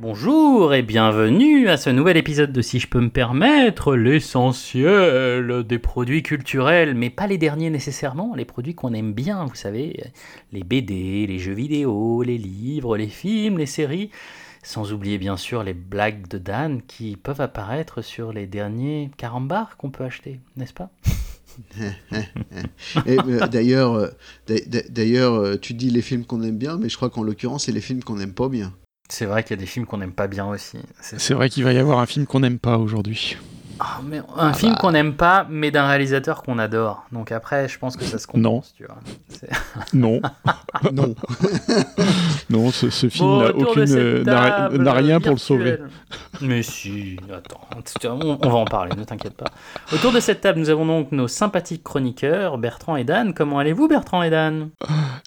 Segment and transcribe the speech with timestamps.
[0.00, 5.78] Bonjour et bienvenue à ce nouvel épisode de Si je peux me permettre, l'essentiel des
[5.78, 10.02] produits culturels, mais pas les derniers nécessairement, les produits qu'on aime bien, vous savez,
[10.52, 14.10] les BD, les jeux vidéo, les livres, les films, les séries,
[14.62, 19.76] sans oublier bien sûr les blagues de Dan qui peuvent apparaître sur les derniers carambars
[19.76, 20.88] qu'on peut acheter, n'est-ce pas?
[23.06, 24.08] Euh, d'ailleurs, euh,
[24.48, 27.80] euh, tu dis les films qu'on aime bien, mais je crois qu'en l'occurrence, c'est les
[27.80, 28.72] films qu'on n'aime pas bien.
[29.10, 30.78] C'est vrai qu'il y a des films qu'on n'aime pas bien aussi.
[31.00, 33.36] C'est vrai qu'il va y avoir un film qu'on n'aime pas aujourd'hui.
[33.82, 34.78] Ah, mais un ah film bah.
[34.78, 37.06] qu'on n'aime pas, mais d'un réalisateur qu'on adore.
[37.12, 38.98] Donc après, je pense que ça se compense, tu vois.
[39.94, 40.20] Non.
[40.92, 41.14] non.
[42.50, 45.78] non, ce, film n'a rien pour le sauver.
[46.42, 47.60] Mais si, attends,
[48.04, 49.46] on, va en parler, ne t'inquiète pas.
[49.94, 53.32] Autour de cette table, nous avons donc nos sympathiques chroniqueurs, Bertrand et Dan.
[53.32, 54.68] Comment allez-vous, Bertrand et Dan?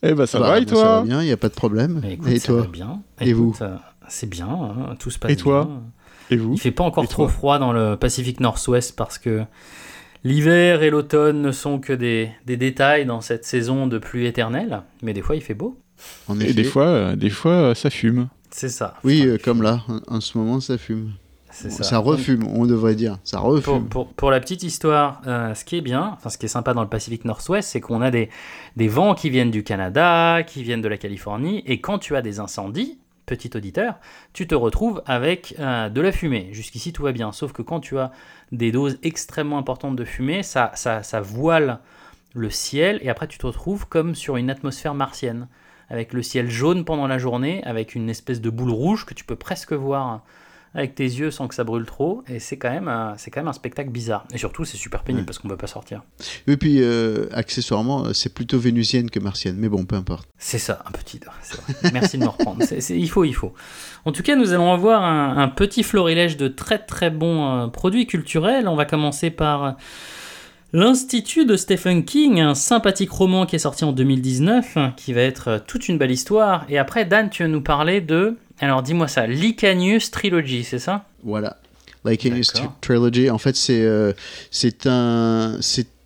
[0.03, 2.02] Eh ben, ça va, et toi Ça va bien, il n'y a pas de problème.
[2.27, 3.02] et toi va bien.
[3.20, 3.55] Et vous?
[4.08, 5.35] C'est bien, hein, tout se passe bien.
[5.35, 5.67] Et toi?
[6.34, 9.44] Et vous Il fait pas encore trop froid dans le Pacifique Nord-Ouest parce que
[10.23, 14.81] l'hiver et l'automne ne sont que des, des, détails dans cette saison de pluie éternelle,
[15.02, 15.80] mais des fois il fait beau.
[16.40, 18.30] et des fois, euh, des fois euh, ça fume.
[18.52, 18.95] C'est ça.
[19.03, 21.12] Oui, euh, comme là, en ce moment ça fume.
[21.52, 21.70] Ça.
[21.70, 22.00] ça.
[22.00, 23.20] refume, on devrait dire.
[23.23, 23.86] Ça refume.
[23.88, 26.81] Pour, pour, la petite histoire, ce qui est bien, enfin ce qui est sympa dans
[26.81, 28.30] le Pacifique Nord-Ouest, c'est qu'on a des,
[28.75, 32.23] des vents qui viennent du Canada, qui viennent de la Californie, et quand tu as
[32.23, 33.99] des incendies, petit auditeur,
[34.33, 36.49] tu te retrouves avec euh, de la fumée.
[36.52, 37.31] Jusqu'ici, tout va bien.
[37.31, 38.11] Sauf que quand tu as
[38.52, 40.71] des doses extrêmement importantes de fumée, ça,
[41.21, 41.79] voile
[42.33, 45.47] le ciel et après tu te retrouves comme sur une atmosphère martienne,
[45.89, 49.23] avec le ciel jaune pendant la journée, avec une espèce de boule rouge que tu
[49.23, 50.23] peux presque voir
[50.75, 52.23] avec tes yeux sans que ça brûle trop.
[52.27, 54.25] Et c'est quand, même, euh, c'est quand même un spectacle bizarre.
[54.33, 56.02] Et surtout, c'est super pénible parce qu'on ne peut pas sortir.
[56.47, 59.55] Et puis, euh, accessoirement, euh, c'est plutôt vénusienne que martienne.
[59.57, 60.27] Mais bon, peu importe.
[60.38, 61.19] C'est ça, un petit.
[61.94, 62.63] Merci de me reprendre.
[62.89, 63.53] il faut, il faut.
[64.05, 68.67] En tout cas, nous allons avoir un, petit florilège de très très bons produits culturels.
[68.67, 69.77] On va commencer par.
[70.75, 75.63] L'Institut de Stephen King, un sympathique roman qui est sorti en 2019, qui va être
[75.67, 76.66] toute une belle histoire.
[76.67, 81.06] Et après, Dan, tu vas nous parler de alors dis-moi ça, Licanius Trilogy, c'est ça?
[81.24, 81.58] Voilà.
[82.06, 84.14] Licanius Trilogy, en fait, c'est euh,
[84.52, 85.58] c'est un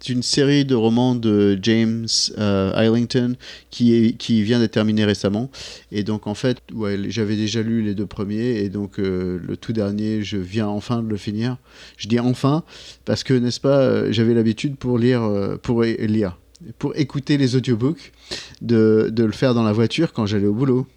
[0.09, 2.07] une série de romans de James
[2.37, 3.35] euh, Islington
[3.71, 5.49] qui, est, qui vient d'être terminée récemment.
[5.91, 8.59] Et donc, en fait, ouais, j'avais déjà lu les deux premiers.
[8.59, 11.57] Et donc, euh, le tout dernier, je viens enfin de le finir.
[11.97, 12.63] Je dis enfin,
[13.05, 15.29] parce que, n'est-ce pas, j'avais l'habitude pour lire,
[15.63, 16.37] pour lire,
[16.77, 18.13] pour écouter les audiobooks,
[18.61, 20.87] de, de le faire dans la voiture quand j'allais au boulot.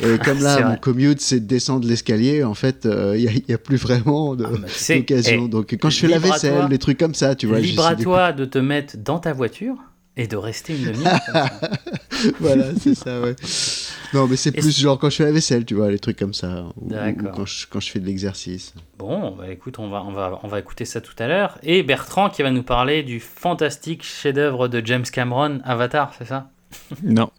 [0.00, 3.58] Et comme là, mon commute, c'est de descendre l'escalier, en fait, il euh, n'y a,
[3.58, 5.44] plus vraiment d'occasion.
[5.44, 7.60] Ah, Donc, quand je fais la vaisselle, des trucs comme ça, tu vois.
[7.60, 9.76] Libre à toi de te mettre dans ta voiture
[10.16, 11.20] et de rester une demi-heure.
[12.40, 13.34] voilà, c'est ça, ouais.
[14.12, 16.34] Non, mais c'est plus genre quand je fais la vaisselle, tu vois, les trucs comme
[16.34, 16.66] ça.
[16.76, 16.90] Ou,
[17.34, 18.74] quand, je, quand, je, fais de l'exercice.
[18.98, 21.58] Bon, bah écoute, on va, on, va, on va écouter ça tout à l'heure.
[21.62, 26.50] Et Bertrand qui va nous parler du fantastique chef-d'œuvre de James Cameron, Avatar, c'est ça?
[27.02, 27.30] Non.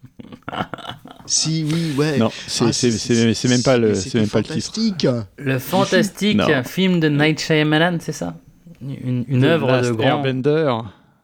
[1.25, 2.17] si, oui, ouais.
[2.17, 5.27] Non, c'est ah, même pas le, c'est même pas le titre.
[5.37, 8.35] Le fantastique film de Night Shyamalan, c'est ça?
[8.81, 10.21] Une, une œuvre de grand.
[10.21, 10.73] Bender.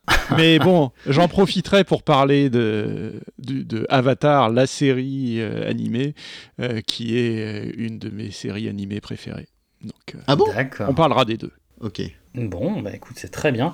[0.38, 6.16] Mais bon, j'en profiterai pour parler de, de, Avatar, la série euh, animée,
[6.60, 9.48] euh, qui est euh, une de mes séries animées préférées.
[9.82, 10.46] Donc, ah bon?
[10.88, 11.52] On parlera des deux.
[11.82, 12.02] Ok.
[12.36, 13.74] Bon, bah écoute, c'est très bien.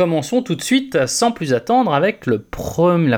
[0.00, 2.38] Commençons tout de suite, sans plus attendre, avec la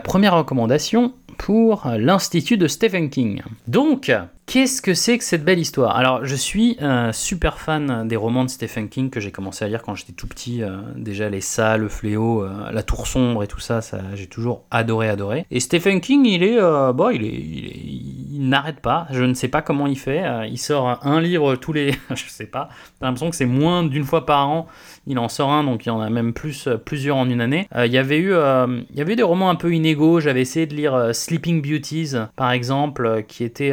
[0.00, 3.40] première recommandation pour l'Institut de Stephen King.
[3.68, 4.10] Donc,
[4.44, 5.96] Qu'est-ce que c'est que cette belle histoire?
[5.96, 9.68] Alors, je suis un super fan des romans de Stephen King que j'ai commencé à
[9.68, 10.62] lire quand j'étais tout petit.
[10.62, 14.26] Euh, déjà, Les Salles, Le Fléau, euh, La Tour Sombre et tout ça, ça j'ai
[14.26, 15.46] toujours adoré, adoré.
[15.50, 19.06] Et Stephen King, il est, euh, bon, est, il, n'arrête pas.
[19.10, 20.22] Je ne sais pas comment il fait.
[20.50, 22.68] il sort un livre tous les, je sais pas.
[23.00, 24.66] J'ai l'impression que c'est moins d'une fois par an.
[25.06, 27.68] Il en sort un, donc il y en a même plus, plusieurs en une année.
[27.76, 30.20] il y avait eu, il y avait des romans un peu inégaux.
[30.20, 33.72] J'avais essayé de lire Sleeping Beauties, par exemple, qui était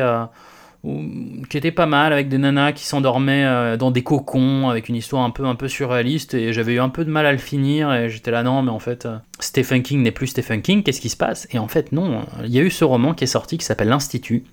[0.83, 4.95] qui était pas mal avec des nanas qui s'endormaient euh, dans des cocons avec une
[4.95, 7.37] histoire un peu un peu surréaliste et j'avais eu un peu de mal à le
[7.37, 10.83] finir et j'étais là non mais en fait euh, Stephen King n'est plus Stephen King
[10.83, 11.49] qu'est-ce qui se passe?
[11.51, 13.89] Et en fait non il y a eu ce roman qui est sorti qui s'appelle
[13.89, 14.45] l'Institut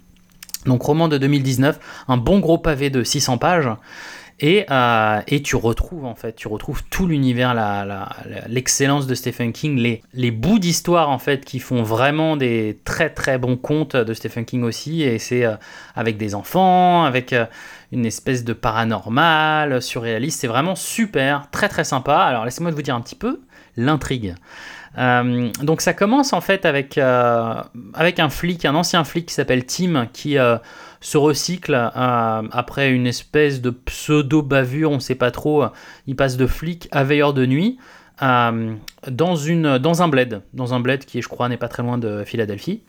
[0.64, 1.78] Donc roman de 2019,
[2.08, 3.68] un bon gros pavé de 600 pages.
[4.38, 7.54] Et, euh, et, tu retrouves en fait, tu retrouves tout l'univers,
[8.48, 9.78] l'excellence de Stephen King,
[10.12, 14.44] les, bouts d'histoire en fait qui font vraiment des très très bons contes de Stephen
[14.44, 15.02] King aussi.
[15.02, 15.54] Et c'est euh,
[15.94, 17.46] avec des enfants, avec euh,
[17.92, 20.40] une espèce de paranormal, surréaliste.
[20.40, 22.18] C'est vraiment super, très très sympa.
[22.18, 23.40] Alors laissez-moi vous dire un petit peu
[23.78, 24.34] l'intrigue.
[24.96, 27.64] donc ça commence en fait avec un
[28.30, 30.38] flic, un ancien flic qui s'appelle Tim, qui
[31.06, 35.64] se recycle euh, après une espèce de pseudo-bavure, on ne sait pas trop.
[36.08, 37.78] Il passe de flic à veilleur de nuit
[38.22, 38.74] euh,
[39.06, 42.82] dans, un bled, dans un bled qui, je crois, n'est pas très loin de Philadelphie.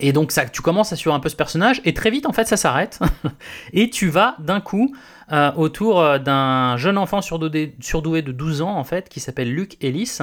[0.00, 2.32] Et donc ça, tu commences à suivre un peu ce personnage et très vite en
[2.32, 3.00] fait ça s'arrête
[3.72, 4.94] et tu vas d'un coup
[5.32, 10.18] euh, autour d'un jeune enfant surdoué, de 12 ans en fait qui s'appelle Luke Ellis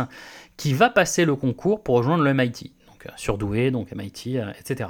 [0.56, 2.72] qui va passer le concours pour rejoindre le MIT.
[2.88, 4.88] Donc surdoué, donc MIT, etc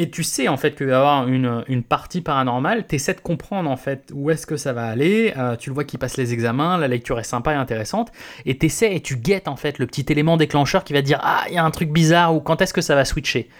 [0.00, 3.12] et tu sais en fait qu'il va y avoir une, une partie paranormale, tu essaies
[3.12, 5.98] de comprendre en fait où est-ce que ça va aller, euh, tu le vois qu'il
[5.98, 8.10] passe les examens, la lecture est sympa et intéressante,
[8.46, 11.20] et tu essaies et tu guettes en fait le petit élément déclencheur qui va dire
[11.22, 13.50] ah il y a un truc bizarre ou quand est-ce que ça va switcher.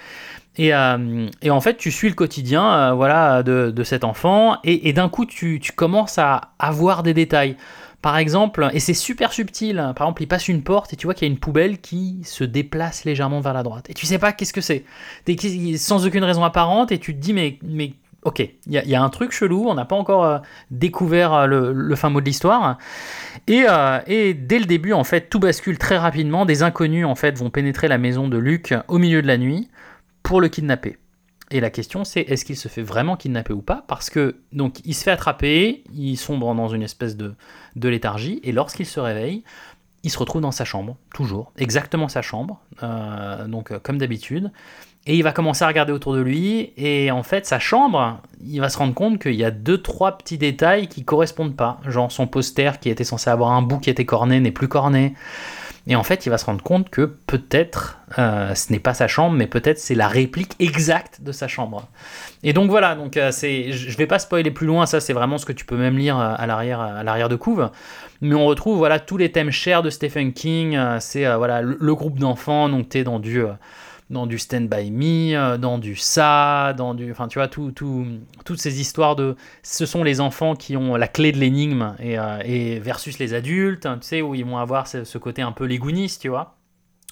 [0.57, 4.89] Et, euh, en fait, tu suis le quotidien euh, voilà, de, de, cet enfant, et,
[4.89, 7.57] et d'un coup, tu, tu, commences à avoir des détails.
[8.03, 11.13] Par exemple, et c'est super subtil, par exemple, il passe une porte et tu vois
[11.13, 13.91] qu'il y a une poubelle qui se déplace légèrement vers la droite.
[13.91, 14.85] Et tu sais pas qu'est-ce que c'est.
[15.77, 17.93] sans aucune raison apparente et tu te dis, mais, mais
[18.23, 20.39] ok, il y, a un truc chelou, on n'a pas encore euh,
[20.71, 22.79] découvert euh, le, fin mot de l'histoire.
[23.47, 26.45] Et, euh, et, dès le début, en fait, tout bascule très rapidement.
[26.45, 29.69] Des inconnus, en fait, vont pénétrer la maison de Luc au milieu de la nuit
[30.23, 30.99] pour le kidnapper.
[31.51, 33.85] Et la question c'est est-ce qu'il se fait vraiment kidnapper ou pas?
[33.89, 37.35] Parce que donc il se fait attraper, il sombre dans une espèce de,
[37.77, 39.43] léthargie, et lorsqu'il se réveille,
[40.03, 44.51] il se retrouve dans sa chambre, toujours, exactement sa chambre, euh, donc euh, comme d'habitude,
[45.07, 48.61] et il va commencer à regarder autour de lui, et en fait sa chambre, il
[48.61, 52.13] va se rendre compte qu'il y a deux trois petits détails qui correspondent pas, genre
[52.13, 55.15] son poster qui était censé avoir un bout qui était corné n'est plus corné.
[55.87, 59.09] Et en fait, il va se rendre compte que peut-être euh, ce n'est pas sa
[59.09, 61.89] chambre, mais peut-être c'est la réplique exacte de sa chambre.
[62.43, 65.39] Et donc voilà, donc euh, c'est, je vais pas spoiler plus loin, ça c'est vraiment
[65.39, 67.71] ce que tu peux même lire euh, à l'arrière, à l'arrière de couve.
[68.21, 70.79] Mais on retrouve voilà tous les thèmes chers de Stephen King.
[71.01, 73.43] c'est voilà le, groupe d'enfants, donc es dans du
[74.11, 77.11] dans du Stand By Me, euh, dans du Ça, dans du...
[77.13, 78.05] Enfin, tu vois, tout, tout,
[78.45, 79.37] toutes ces histoires de...
[79.63, 83.87] Ce sont les enfants qui ont la clé de l'énigme et, euh, versus les adultes,
[83.87, 86.57] hein, tu sais, où ils vont avoir ce, côté un peu légouniste, tu vois.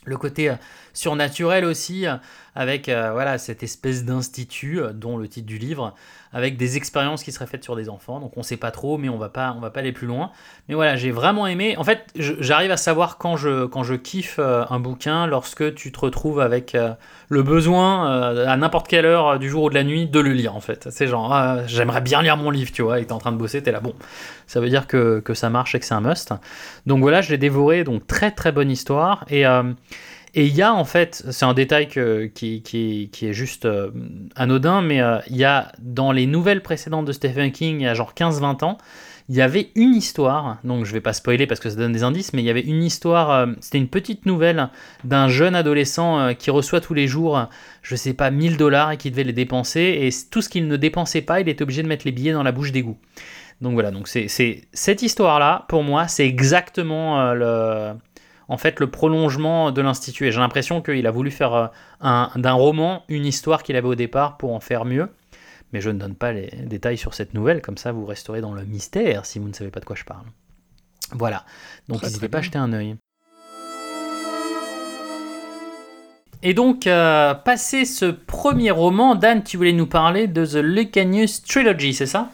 [0.04, 0.54] Le côté euh,
[0.98, 2.06] surnaturel aussi,
[2.54, 5.94] avec voilà cette espèce d'institut, dont le titre du livre,
[6.32, 8.20] avec des expériences qui seraient faites sur des enfants.
[8.20, 10.30] Donc on sait pas trop, mais on va pas, va pas aller plus loin.
[10.68, 11.76] Mais voilà, j'ai vraiment aimé.
[11.78, 15.92] En fait, j'arrive à savoir quand je, quand je kiffe euh, un bouquin lorsque tu
[15.92, 16.92] te retrouves avec euh,
[17.28, 20.32] le besoin euh, à n'importe quelle heure du jour ou de la nuit de le
[20.32, 20.88] lire en fait.
[20.90, 23.38] C'est genre, ah, j'aimerais bien lire mon livre, tu vois, et t'es en train de
[23.38, 23.94] bosser, t'es là, bon,
[24.46, 26.32] ça veut dire que, que ça marche et que c'est un must.
[26.86, 29.24] Donc voilà, je l'ai dévoré, donc très très bonne histoire.
[29.30, 29.44] Et
[30.34, 33.90] et il y a en fait, c'est un détail qui, qui, est juste euh,
[34.36, 37.86] anodin, mais euh, il y a dans les nouvelles précédentes de Stephen King, il y
[37.86, 38.78] a genre 15-20 ans,
[39.30, 42.02] il y avait une histoire, donc je vais pas spoiler parce que ça donne des
[42.02, 44.68] indices, mais il y avait une histoire, euh, c'était une petite nouvelle
[45.04, 47.48] d'un jeune adolescent qui reçoit tous les jours,
[47.82, 50.76] je sais pas, 1000 dollars et qui devait les dépenser, et tout ce qu'il ne
[50.76, 52.98] dépensait pas, il était obligé de mettre les billets dans la bouche d'égout.
[53.60, 57.94] Donc voilà, donc c'est cette histoire-là, pour moi, c'est exactement le
[58.48, 60.26] en fait le prolongement de l'Institut.
[60.26, 61.54] Et j'ai l'impression qu'il a voulu faire
[62.02, 65.08] euh, d'un roman une histoire qu'il avait au départ pour en faire mieux.
[65.72, 68.54] Mais je ne donne pas les détails sur cette nouvelle, comme ça vous resterez dans
[68.54, 70.24] le mystère si vous ne savez pas de quoi je parle.
[71.12, 71.44] Voilà,
[71.88, 72.96] donc n'hésitez pas à jeter un œil.
[76.42, 81.42] Et donc, euh, passé ce premier roman, Dan, tu voulais nous parler de The Lucanius
[81.42, 82.30] Trilogy, c'est ça?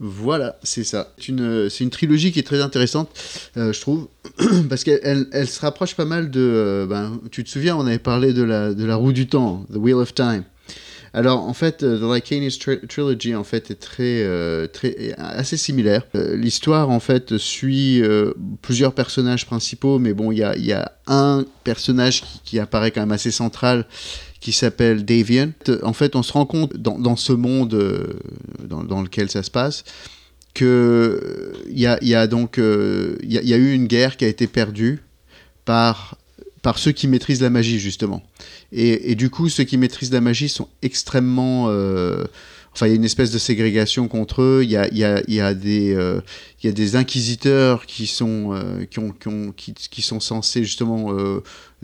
[0.00, 1.12] Voilà, c'est ça.
[1.18, 3.08] C'est une, une, trilogie qui est très intéressante,
[3.56, 4.08] euh, je trouve,
[4.68, 6.40] parce qu'elle elle se rapproche pas mal de...
[6.40, 9.66] Euh, ben, tu te souviens, on avait parlé de la, de la roue du temps,
[9.72, 10.44] The Wheel of Time.
[11.14, 16.02] Alors, en fait, euh, The Lycanus Trilogy, en fait, est très, très, assez similaire.
[16.14, 18.02] L'histoire, en fait, suit
[18.60, 22.90] plusieurs personnages principaux, mais bon, il y a, y a, un personnage qui, qui, apparaît
[22.90, 23.86] quand même assez central,
[24.46, 25.50] qui s'appelle Davian.
[25.82, 28.12] En fait, on se rend compte dans, ce monde euh,
[28.62, 29.82] dans, lequel ça se passe
[30.54, 34.46] que il y a, donc euh, il y, a eu une guerre qui a été
[34.46, 35.02] perdue
[35.64, 36.16] par
[36.62, 38.22] par ceux qui maîtrisent la magie justement.
[38.70, 42.22] Et, du coup, ceux qui maîtrisent la magie sont extrêmement euh,
[42.72, 44.60] enfin, il y a une espèce de ségrégation contre eux.
[44.62, 45.88] Il y a, il y a, il y a des,
[46.62, 48.56] il y a des inquisiteurs qui sont,
[48.92, 51.10] qui, ont, qui, ont, qui, qui sont censés justement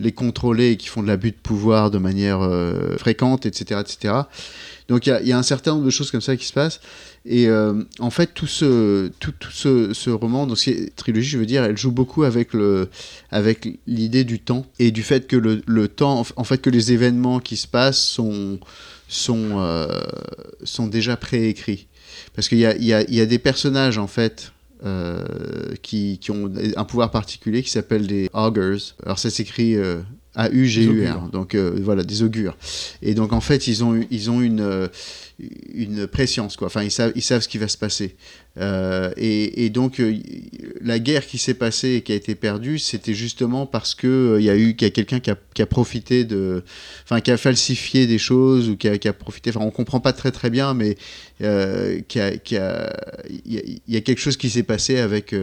[0.03, 4.13] les contrôler et qui font de l'abus de pouvoir de manière euh, fréquente, etc., etc.
[4.89, 6.81] Donc il y, a, un certain nombre de choses comme ça qui se passent.
[7.25, 11.45] Et euh, en fait, tout ce, tout, tout ce, roman, donc cette trilogie, je veux
[11.45, 12.89] dire, elle joue beaucoup avec le,
[13.31, 16.91] avec l'idée du temps et du fait que le, le, temps, en fait, que les
[16.91, 18.59] événements qui se passent sont,
[19.07, 20.01] sont, euh,
[20.63, 21.87] sont déjà préécrits.
[22.35, 24.51] Parce qu'il y a, y, a, y a des personnages, en fait,
[25.81, 28.95] qui, qui, ont un pouvoir particulier qui s'appelle des augurs.
[29.05, 30.01] Alors ça s'écrit euh,
[30.35, 32.57] A-U-G-U-R, donc euh, voilà, des augures.
[33.01, 34.89] Et donc en fait, ils ont, ils ont une,
[35.73, 36.67] une préscience, quoi.
[36.67, 38.15] Enfin, ils savent, ils savent ce qui va se passer.
[38.59, 40.15] Euh, et, donc, euh,
[40.81, 44.39] la guerre qui s'est passée et qui a été perdue, c'était justement parce que euh,
[44.39, 46.63] il y a eu qu'il y a quelqu'un qui a, qui a, profité de,
[47.03, 49.49] enfin, qui a falsifié des choses ou qui a, qui a profité.
[49.49, 50.97] Enfin, on comprend pas très très bien, mais
[51.41, 52.31] euh, qui a,
[53.45, 55.33] il y, a, quelque chose qui s'est passé avec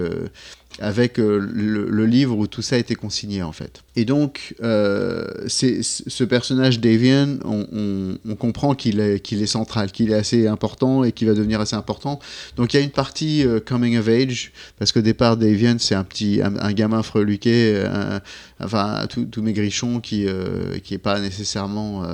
[0.79, 3.83] avec euh, le, livre où tout ça a été consigné en fait.
[3.97, 10.11] Et donc, euh, c'est, ce personnage Davian, on comprend qu'il est, qu'il est central, qu'il
[10.11, 12.19] est assez important et qu'il va devenir assez important.
[12.57, 15.95] Donc il y a une partie euh, coming of age, parce qu'au départ, Davian, c'est
[15.95, 18.21] un petit, un, gamin freluqué, un,
[18.63, 22.05] enfin tout, tout maigrichon qui, euh, qui pas nécessairement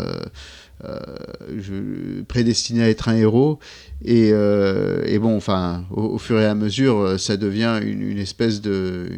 [0.85, 3.59] euh, prédestiné à être un héros.
[4.05, 9.09] Et, euh, et bon, enfin, au, fur et à mesure, ça devient une, espèce de.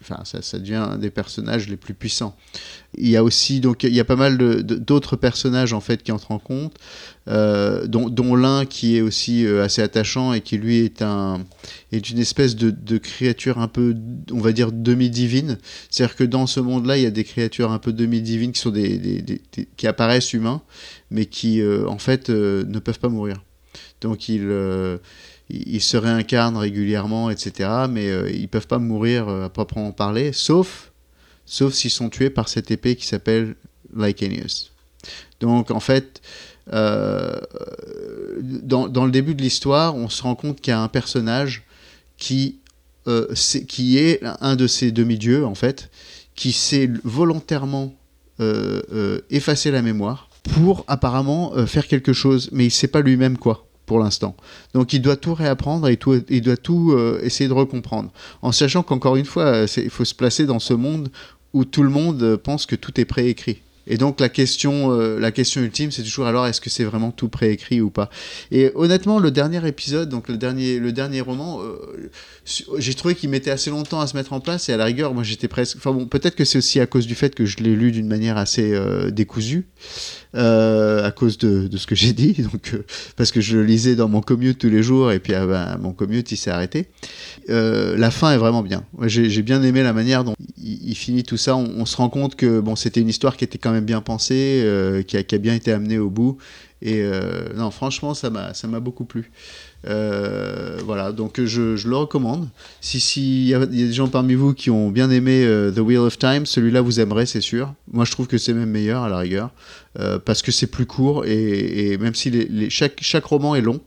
[0.00, 2.36] Enfin, ça, ça, devient un des personnages les plus puissants.
[2.96, 6.12] Il y a aussi, donc, il y a pas mal d'autres personnages, en fait, qui
[6.12, 6.76] entrent en compte,
[7.28, 11.44] euh, dont, l'un qui est aussi euh, assez attachant et qui, lui, est, un,
[11.90, 13.96] est une espèce de, créature un peu,
[14.30, 15.58] on va dire, demi-divine.
[15.90, 18.70] C'est-à-dire que dans ce monde-là, il y a des créatures un peu demi-divines qui sont
[18.70, 19.40] des,
[19.76, 20.62] qui apparaissent humains,
[21.10, 23.42] mais qui, euh, en fait, ne peuvent pas mourir.
[24.00, 25.00] Donc, ils
[25.80, 27.86] se réincarnent régulièrement, etc.
[27.90, 30.92] Mais ils peuvent pas mourir à proprement parler, sauf,
[31.44, 33.56] sauf s'ils sont tués par cette épée qui s'appelle
[33.96, 34.70] Lycanius.
[35.40, 36.20] Donc en fait,
[36.72, 37.38] euh,
[38.40, 41.64] dans, le début de l'histoire, on se rend compte qu'il y a un personnage
[42.18, 42.58] qui,
[43.06, 45.90] euh, est, qui est un de ces demi-dieux, en fait,
[46.34, 47.94] qui s'est volontairement
[48.40, 53.36] euh, effacé la mémoire pour apparemment faire quelque chose, mais il ne sait pas lui-même
[53.36, 54.36] quoi pour l'instant.
[54.74, 58.10] Donc il doit tout réapprendre et il doit tout essayer de recomprendre.
[58.42, 61.08] En sachant qu'encore une fois, il faut se placer dans ce monde
[61.52, 63.60] où tout le monde pense que tout est préécrit.
[63.86, 67.10] Et donc la question, euh, la question ultime, c'est toujours alors est-ce que c'est vraiment
[67.10, 68.10] tout préécrit ou pas?
[68.50, 72.10] Et honnêtement, le dernier épisode, donc le dernier, le dernier roman, euh,
[72.78, 75.14] j'ai trouvé qu'il mettait assez longtemps à se mettre en place et à la rigueur,
[75.14, 75.76] moi j'étais presque.
[75.76, 78.08] Enfin bon, peut-être que c'est aussi à cause du fait que je l'ai lu d'une
[78.08, 79.66] manière assez euh, décousue,
[80.36, 82.74] à cause de, ce que j'ai dit, donc
[83.16, 85.78] parce que je le lisais dans mon commute tous les jours et puis ah ben,
[85.80, 86.86] mon commute il s'est arrêté.
[87.48, 88.84] la fin est vraiment bien.
[89.06, 90.34] J'ai bien aimé la manière dont
[90.66, 91.56] il, finit tout ça.
[91.56, 94.62] On, se rend compte que bon, c'était une histoire qui était quand même bien pensé,
[94.64, 96.38] euh, qui, a, bien été amené au bout.
[96.82, 99.30] Et euh, non, franchement, ça m'a beaucoup plu.
[99.86, 102.48] Euh, voilà, donc je, je, le recommande.
[102.80, 105.98] Si s'il y, a des gens parmi vous qui ont bien aimé euh, The Wheel
[105.98, 107.72] of Time, celui-là vous aimerez, c'est sûr.
[107.92, 109.50] Moi, je trouve que c'est même meilleur à la rigueur
[109.98, 113.80] euh, parce que c'est plus court et, même si chaque, roman est long,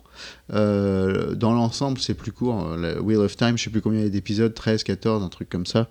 [0.53, 2.75] euh, dans l'ensemble, c'est plus court.
[2.77, 5.29] Le Wheel of Time, je sais plus combien il y a d'épisodes, 13, 14, un
[5.29, 5.89] truc comme ça.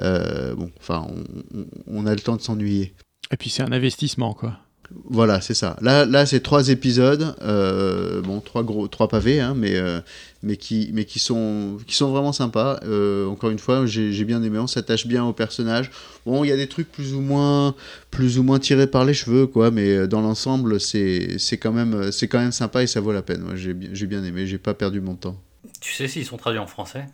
[0.00, 1.06] Euh, bon, enfin,
[1.54, 2.94] on, on, a le temps de s'ennuyer.
[3.30, 4.58] Et puis c'est un investissement, quoi.
[5.04, 5.76] Voilà, c'est ça.
[5.82, 10.00] Là, là c'est trois épisodes, euh, bon, trois gros, trois pavés, hein, mais, euh,
[10.42, 12.80] mais, qui, mais qui, sont, qui sont vraiment sympas.
[12.84, 15.90] Euh, encore une fois, j'ai bien aimé, on s'attache bien au personnage.
[16.24, 17.74] Bon, il y a des trucs plus ou moins,
[18.10, 22.28] plus ou moins tirés par les cheveux, quoi, mais dans l'ensemble, c'est quand même, c'est
[22.28, 23.44] quand même sympa et ça vaut la peine.
[23.56, 25.38] J'ai bien aimé, j'ai pas perdu mon temps.
[25.80, 27.04] Tu sais s'ils sont traduits en français?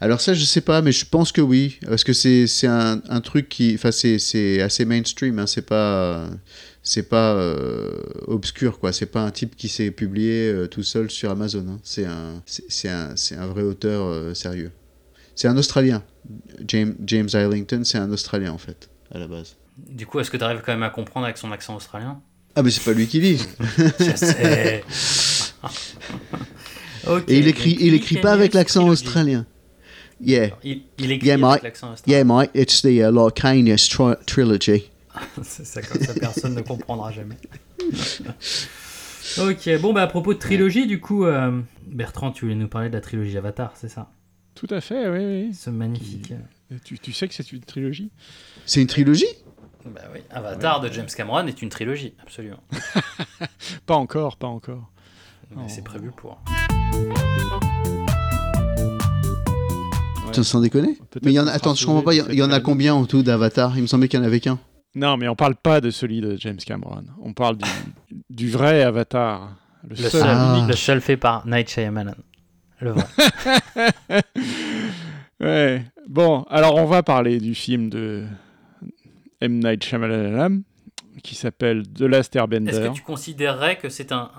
[0.00, 3.20] Alors ça, je sais pas, mais je pense que oui, parce que c'est un, un
[3.20, 6.26] truc qui, enfin c'est assez mainstream, hein, c'est pas
[6.88, 11.10] c'est pas euh, obscur quoi, c'est pas un type qui s'est publié euh, tout seul
[11.10, 11.78] sur Amazon, hein.
[11.82, 14.72] c'est un c'est un, un vrai auteur euh, sérieux.
[15.34, 16.02] C'est un Australien,
[16.66, 19.56] James James Islington, c'est un Australien en fait à la base.
[19.76, 22.22] Du coup, est-ce que tu arrives quand même à comprendre avec son accent australien?
[22.56, 23.46] Ah mais c'est pas lui qui lit.
[23.76, 24.82] je sais.
[27.06, 29.44] okay, Et il écrit il écrit pas avec l'accent australien.
[30.22, 30.56] Yeah.
[30.64, 32.16] Il, il écrit yeah, avec l'accent australien.
[32.16, 34.90] Yeah, mate, it's the uh, trilogy.
[35.42, 37.36] c'est ça, comme ça personne ne comprendra jamais.
[39.38, 42.88] ok, bon, bah à propos de trilogie, du coup, euh, Bertrand, tu voulais nous parler
[42.88, 44.10] de la trilogie Avatar, c'est ça?
[44.54, 45.54] Tout à fait, oui, oui.
[45.54, 46.32] Ce magnifique.
[46.84, 48.10] Tu, tu sais que c'est une trilogie?
[48.66, 49.26] C'est une trilogie?
[49.86, 50.88] Bah oui, Avatar ouais.
[50.88, 52.62] de James Cameron est une trilogie, absolument.
[53.86, 54.90] pas encore, pas encore.
[55.56, 56.42] Mais c'est prévu pour.
[60.26, 60.42] Ouais.
[60.42, 60.98] Sans déconner?
[61.22, 63.06] Mais il y en a, attends, je comprends pas, il y en a combien en
[63.06, 63.76] tout d'Avatar?
[63.76, 64.58] Il me semblait qu'il y en avait qu'un.
[64.98, 67.04] Non, mais on parle pas de celui de James Cameron.
[67.22, 67.68] On parle du,
[68.30, 69.54] du vrai Avatar.
[69.84, 70.66] Le, le seul, ah.
[70.66, 72.16] le seul fait par Night Shyamalan.
[72.80, 73.04] Le vrai.
[75.40, 75.84] ouais.
[76.08, 78.24] Bon, alors on va parler du film de
[79.40, 79.60] M.
[79.60, 80.62] Night Shyamalan
[81.22, 82.70] qui s'appelle The Last Airbender.
[82.70, 84.30] Est-ce que tu considérerais que c'est un,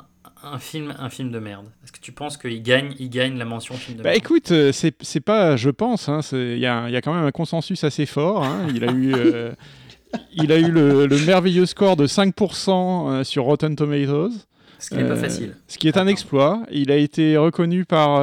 [0.43, 1.67] un, film, un film de merde?
[1.83, 4.23] Est-ce que tu penses qu'il gagne, il gagne la mention film de bah, merde?
[4.23, 7.31] Écoute, euh, c'est pas, je pense, il hein, y, a, y, a, quand même un
[7.31, 8.43] consensus assez fort.
[8.43, 8.67] Hein.
[8.73, 9.51] Il a eu, euh,
[10.33, 14.31] il a eu le, le, merveilleux score de 5% euh, sur Rotten Tomatoes.
[14.79, 15.55] Ce qui n'est pas facile.
[15.67, 16.63] Ce qui est un exploit.
[16.71, 18.21] Il a été reconnu par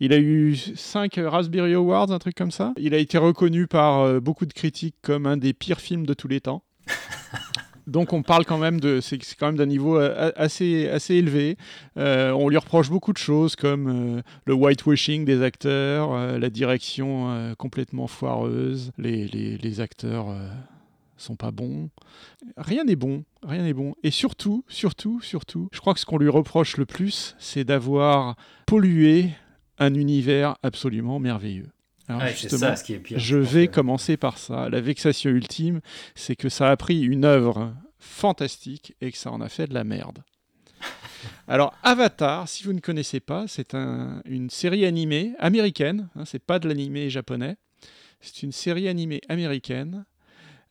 [0.00, 2.72] il a eu 5 Raspberry Awards, un truc comme ça.
[2.76, 6.14] Il a été reconnu par euh, beaucoup de critiques comme un des pires films de
[6.14, 6.62] tous les temps.
[7.88, 11.56] Donc on parle quand même de, c'est quand même d'un niveau euh, assez, assez élevé.
[11.96, 18.06] Euh, on lui reproche beaucoup de choses comme le whitewashing des acteurs, la direction complètement
[18.06, 20.26] foireuse, les, les, les acteurs
[21.18, 21.90] sont pas bons.
[22.56, 23.94] Rien n'est bon, rien n'est bon.
[24.02, 28.36] Et surtout, surtout, surtout, je crois que ce qu'on lui reproche le plus, c'est d'avoir
[28.66, 29.30] pollué
[29.78, 31.68] un univers absolument merveilleux.
[32.08, 34.70] Alors justement, ça, ce qui est pire, je vais commencer par ça.
[34.70, 35.80] La vexation ultime,
[36.14, 39.74] c'est que ça a pris une œuvre fantastique et que ça en a fait de
[39.74, 40.22] la merde.
[41.48, 46.08] Alors Avatar, si vous ne connaissez pas, c'est un, une série animée américaine.
[46.16, 47.56] Hein, c'est pas de l'animé japonais.
[48.20, 50.04] C'est une série animée américaine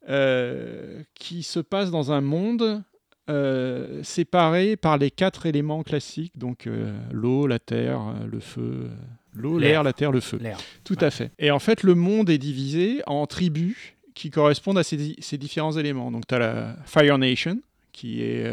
[0.10, 2.84] euh, qui se passe dans un monde
[3.30, 8.90] euh, séparés par les quatre éléments classiques, donc euh, l'eau, la terre, euh, le feu,
[9.34, 10.40] l'eau, l'air, la terre, le feu.
[10.86, 11.32] Tout à fait.
[11.38, 13.76] Et en fait, le monde est divisé en tribus
[14.14, 16.10] qui correspondent à ces, ces différents éléments.
[16.10, 17.60] Donc tu as la Fire Nation,
[17.92, 18.50] qui est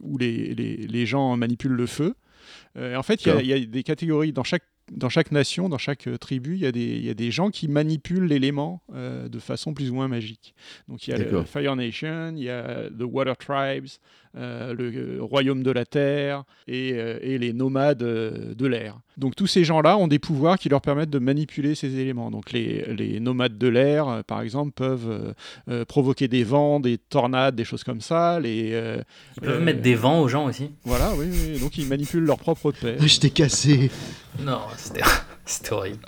[0.00, 2.14] où les, les, les, gens manipulent le feu.
[2.74, 6.06] en fait, il y, y, a des catégories dans chaque dans chaque nation, dans chaque
[6.06, 9.28] euh, tribu, il y, a des, il y a des gens qui manipulent l'élément euh,
[9.28, 10.54] de façon plus ou moins magique.
[10.88, 13.88] Donc il y a le Fire Nation, il y a The Water Tribes,
[14.36, 18.98] euh, le royaume de la terre et, et les nomades de l'air.
[19.16, 22.30] Donc tous ces gens-là ont des pouvoirs qui leur permettent de manipuler ces éléments.
[22.30, 25.34] Donc les, les nomades de l'air, par exemple, peuvent
[25.88, 28.40] provoquer des vents, des tornades, des choses comme ça.
[28.40, 29.02] Les,
[29.36, 30.70] ils peuvent mettre des vents aux gens aussi.
[30.84, 31.60] Voilà, oui, oui.
[31.60, 32.96] donc ils manipulent leur propre paix.
[33.00, 33.90] Je t'ai cassé.
[34.44, 35.02] Non, c'était
[35.70, 36.04] horrible.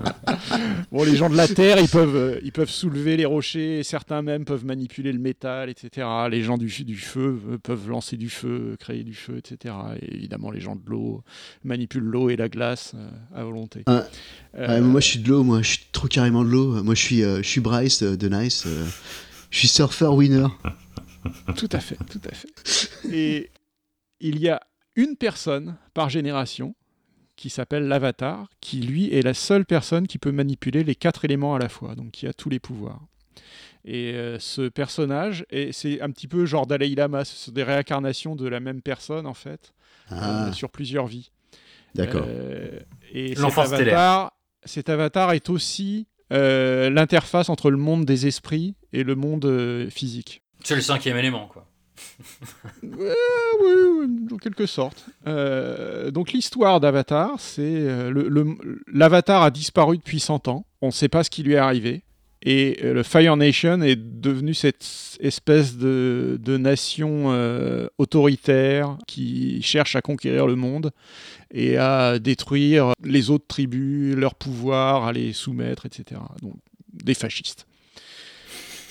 [0.92, 4.22] bon, les gens de la Terre, ils peuvent, euh, ils peuvent soulever les rochers, certains
[4.22, 6.06] même peuvent manipuler le métal, etc.
[6.30, 9.74] Les gens du, du feu euh, peuvent lancer du feu, créer du feu, etc.
[10.00, 11.22] Et évidemment, les gens de l'eau
[11.62, 13.84] manipulent l'eau et la glace euh, à volonté.
[13.86, 16.82] moi, je suis de l'eau, moi, je suis trop carrément de l'eau.
[16.82, 18.66] Moi, je suis, je suis Bryce de Nice.
[19.50, 20.48] je suis surfer winner.
[21.56, 22.48] tout à fait, tout à fait.
[23.12, 23.50] Et
[24.20, 24.60] il y a
[24.96, 26.74] une personne par génération
[27.36, 31.54] qui s'appelle l'avatar, qui lui est la seule personne qui peut manipuler les quatre éléments
[31.54, 33.00] à la fois, donc qui a tous les pouvoirs.
[33.84, 38.34] Et euh, ce personnage, c'est un petit peu genre Dalai Lama, ce sont des réincarnations
[38.34, 39.74] de la même personne en fait,
[40.08, 40.48] ah.
[40.48, 41.30] euh, sur plusieurs vies.
[41.94, 42.24] D'accord.
[42.26, 42.80] Euh,
[43.12, 44.32] et cet avatar,
[44.64, 50.42] cet avatar est aussi l'interface entre le monde des esprits et le monde physique.
[50.64, 51.68] C'est le cinquième élément, quoi
[52.82, 53.08] oui,
[54.32, 55.06] en quelque sorte.
[55.26, 58.12] Euh, donc l'histoire d'Avatar, c'est euh,
[58.86, 60.66] l'Avatar a disparu depuis 100 ans.
[60.80, 62.02] On ne sait pas ce qui lui est arrivé.
[62.46, 64.86] Et euh, le Fire Nation est devenu cette
[65.20, 67.28] espèce de, nation
[67.98, 70.90] autoritaire qui cherche à conquérir le monde
[71.52, 76.20] et à détruire les autres tribus, leur pouvoir, à les soumettre, etc.
[76.42, 76.54] Donc
[76.92, 77.66] des fascistes.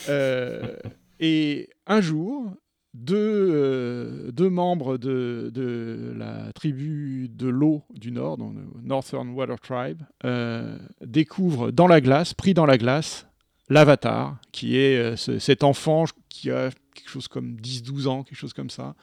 [1.19, 2.53] et un jour,
[2.93, 9.59] deux, euh, deux membres de, de, la tribu de l'eau du Nord, donc Northern Water
[9.59, 13.27] Tribe, euh, découvrent dans la glace, pris dans la glace,
[13.69, 18.53] l'avatar, qui est euh, cet enfant qui a quelque chose comme 10-12 ans, quelque chose
[18.53, 18.95] comme ça,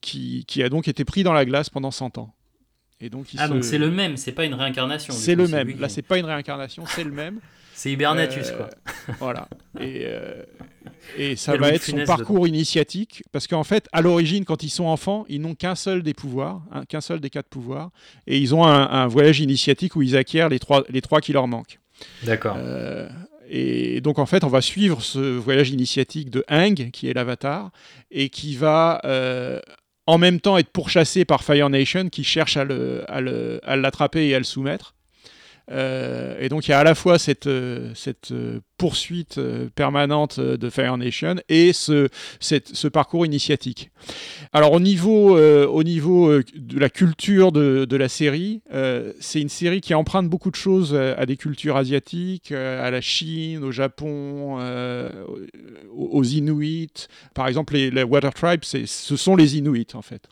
[0.00, 2.34] qui, qui, a donc été pris dans la glace pendant 100 ans.
[3.00, 5.12] Et donc, ah, donc c'est le même, c'est pas une réincarnation.
[5.12, 5.76] C'est le même.
[5.80, 7.40] Là, c'est pas une réincarnation, c'est le même.
[7.74, 8.70] C'est Hibernatus, quoi.
[9.18, 9.48] voilà.
[9.80, 10.06] Et,
[11.16, 14.84] et ça va être son parcours initiatique, parce qu'en fait, à l'origine, quand ils sont
[14.84, 17.90] enfants, ils n'ont qu'un seul des pouvoirs, hein, qu'un seul des quatre pouvoirs,
[18.26, 21.48] et ils ont un, voyage initiatique où ils acquièrent les trois, les trois qui leur
[21.48, 21.78] manquent.
[22.22, 22.56] D'accord.
[22.58, 23.08] Euh,
[23.48, 27.70] et donc en fait, on va suivre ce voyage initiatique de Hang, qui est l'avatar,
[28.10, 29.60] et qui va euh,
[30.06, 34.44] en même temps être pourchassé par Fire Nation, qui cherche à l'attraper et à le
[34.44, 34.94] soumettre.
[35.72, 39.40] Euh, et donc il y a à la fois cette, euh, cette euh, poursuite
[39.74, 42.08] permanente de Fire Nation et ce,
[42.40, 43.90] cette, ce parcours initiatique.
[44.52, 48.60] Alors au niveau, au niveau de la culture de, de la série,
[49.20, 53.62] c'est une série qui emprunte beaucoup de choses à des cultures asiatiques, à la Chine,
[53.62, 54.58] au Japon,
[55.94, 57.06] aux Inuits.
[57.34, 60.24] Par exemple, les, les Water Tribes, ce sont les Inuits en fait.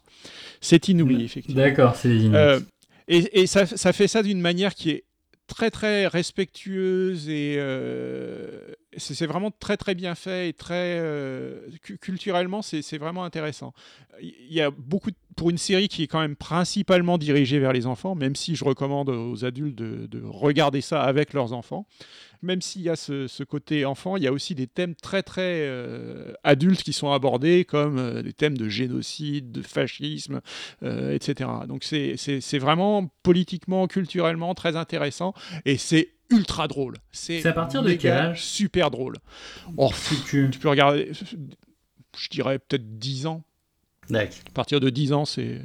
[0.61, 1.63] C'est Inuit, effectivement.
[1.63, 2.65] D'accord, c'est les Inuits.
[3.07, 5.05] et, et ça, ça, fait ça d'une manière qui est
[5.55, 11.69] très très respectueuse et euh, c'est vraiment très très bien fait et très euh,
[12.01, 13.73] culturellement c'est vraiment intéressant.
[14.21, 17.87] Il y a beaucoup pour une série qui est quand même principalement dirigée vers les
[17.87, 21.87] enfants, même si je recommande aux adultes de, de regarder ça avec leurs enfants
[22.43, 25.61] même s'il y a ce, côté enfant, il y a aussi des thèmes très très
[25.63, 30.41] euh, adultes qui sont abordés, comme euh, des thèmes de génocide, de fascisme,
[30.83, 31.51] euh, etc.
[31.67, 36.95] Donc c'est vraiment politiquement, culturellement très intéressant et c'est ultra drôle.
[37.13, 38.45] C'est à partir de quel âge?
[38.45, 39.17] Super drôle.
[39.77, 39.91] Oh,
[40.27, 41.11] tu peux regarder,
[42.17, 43.45] je dirais peut-être 10 ans.
[44.19, 45.61] À partir de 10 ans, c'est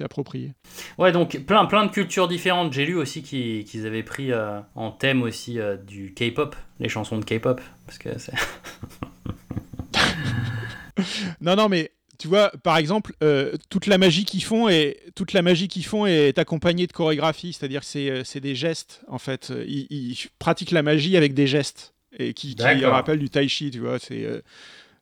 [0.00, 0.52] approprié.
[0.98, 2.72] Ouais, donc plein, plein de cultures différentes.
[2.72, 7.18] J'ai lu aussi qu'ils avaient pris euh, en thème aussi euh, du K-pop, les chansons
[7.18, 7.60] de K-pop.
[7.86, 8.08] Parce que
[11.40, 15.32] non, non, mais tu vois, par exemple, euh, toute la magie qu'ils font et toute
[15.32, 19.52] la magie qu'ils font est accompagnée de chorégraphie, c'est-à-dire que c'est des gestes en fait.
[19.66, 23.70] Ils, ils, pratiquent la magie avec des gestes et qui, qui rappellent du tai chi,
[23.70, 23.98] tu vois.
[23.98, 24.26] C'est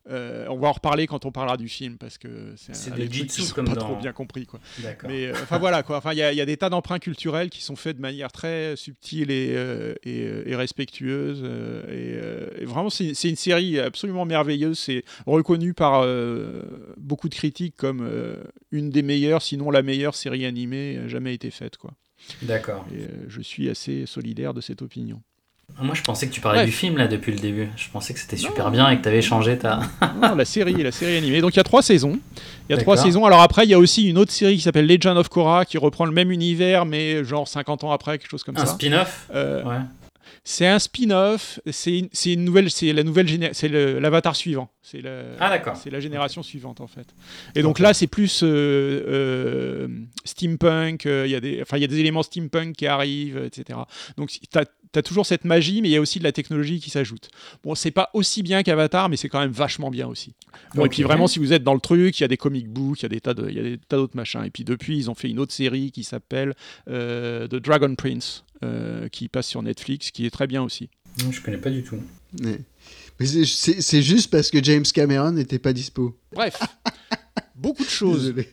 [0.08, 3.52] euh, on va en reparler quand on parlera du film parce que c'est des jitsu
[3.52, 4.60] comme pas trop bien compris quoi.
[5.06, 5.96] Mais euh, enfin voilà quoi.
[5.96, 9.30] Enfin il y, a des tas d'emprunts culturels qui sont faits de manière très subtile
[9.30, 11.42] et, euh, et, respectueuse.
[11.88, 14.78] Et, vraiment c'est une série absolument merveilleuse.
[14.78, 16.06] C'est reconnu par
[16.96, 18.08] beaucoup de critiques comme
[18.70, 21.92] une des meilleures, sinon la meilleure série animée jamais été faite quoi.
[22.42, 22.86] D'accord.
[23.28, 25.20] Je suis assez solidaire de cette opinion.
[25.78, 27.68] Moi, je pensais que tu parlais du film là depuis le début.
[27.76, 29.80] Je pensais que c'était super bien et que tu avais changé ta.
[30.22, 31.42] non, la série, la série animée.
[31.42, 32.18] Donc il y a trois saisons.
[32.68, 33.26] Il y a trois saisons.
[33.26, 35.76] Alors après, il y a aussi une autre série qui s'appelle Legend of Korra qui
[35.76, 38.62] reprend le même univers, mais genre 50 ans après, quelque chose comme ça.
[38.62, 39.28] Un spin-off?
[39.34, 39.80] Euh, ouais.
[40.44, 41.60] C'est un spin-off.
[41.70, 42.70] C'est une, une, nouvelle.
[42.70, 44.70] C'est la nouvelle C'est l'avatar suivant.
[44.82, 45.22] C'est la.
[45.40, 47.06] Ah, c'est la génération suivante en fait.
[47.54, 48.46] Et donc là, c'est plus euh,
[49.08, 49.88] euh,
[50.24, 51.04] steampunk.
[51.04, 51.60] Il y a des.
[51.62, 53.78] Enfin, il y a des éléments steampunk qui arrivent, etc.
[54.16, 56.90] Donc tu as toujours cette magie, mais il y a aussi de la technologie qui
[56.90, 57.28] s'ajoute.
[57.62, 60.34] Bon, c'est pas aussi bien qu'Avatar, mais c'est quand même vachement bien aussi.
[60.74, 62.68] Bon, Et puis vraiment, si vous êtes dans le truc, il y a des comic
[62.68, 64.42] books, il y a des tas de, il y a des tas d'autres machins.
[64.44, 66.54] Et puis depuis, ils ont fait une autre série qui s'appelle
[66.88, 70.90] euh, The Dragon Prince, euh, qui passe sur Netflix, qui est très bien aussi.
[71.30, 71.98] Je connais pas du tout.
[72.42, 72.60] Mais,
[73.18, 76.18] mais c'est juste parce que James Cameron n'était pas dispo.
[76.32, 76.60] Bref.
[77.56, 78.44] beaucoup de choses de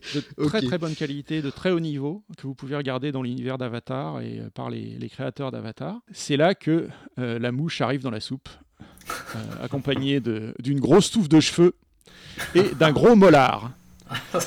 [0.48, 4.22] très très bonne qualité, de très haut niveau, que vous pouvez regarder dans l'univers d'Avatar
[4.22, 6.00] et euh, par les, créateurs d'Avatar.
[6.12, 6.88] C'est là que
[7.20, 8.50] euh, la mouche arrive dans la soupe,
[9.36, 10.20] euh, accompagnée
[10.60, 11.76] d'une grosse touffe de cheveux
[12.56, 13.72] et d'un gros molar.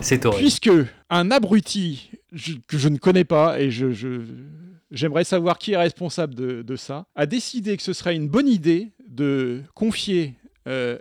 [0.00, 0.40] C'est horrible.
[0.42, 0.70] Puisque
[1.08, 2.10] un abruti
[2.66, 4.22] que je ne connais pas et je,
[4.90, 8.48] j'aimerais savoir qui est responsable de, de, ça, a décidé que ce serait une bonne
[8.48, 10.34] idée de confier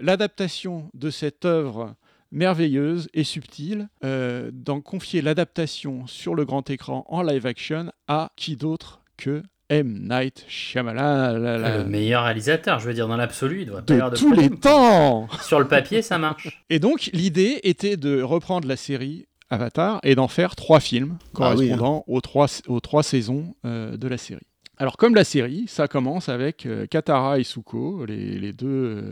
[0.01, 1.95] l'adaptation de cette œuvre
[2.31, 8.31] merveilleuse et subtile euh, d'en confier l'adaptation sur le grand écran en live action à
[8.35, 10.07] qui d'autre que M.
[10.09, 11.33] Night Shyamalan.
[11.33, 15.27] Le meilleur réalisateur, je veux dire, dans l'absolu, il doit de, de tous les temps
[15.43, 16.63] Sur le papier, ça marche.
[16.71, 21.29] Et donc, l'idée était de reprendre la série Avatar et d'en faire trois films ah
[21.33, 22.11] correspondant hein.
[22.11, 24.45] aux, trois, aux trois saisons euh, de la série.
[24.77, 29.03] Alors, comme la série, ça commence avec euh, Katara et Suko, les, les deux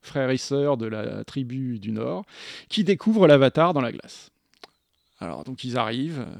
[0.00, 2.24] frères et sœurs de la tribu du Nord,
[2.68, 4.32] qui découvrent l'avatar dans la glace.
[5.22, 6.34] Alors donc ils arrivent, euh,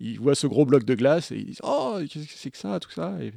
[0.00, 2.58] ils voient ce gros bloc de glace et ils disent Oh, qu'est-ce que c'est que
[2.58, 3.14] ça, tout ça?
[3.20, 3.32] Et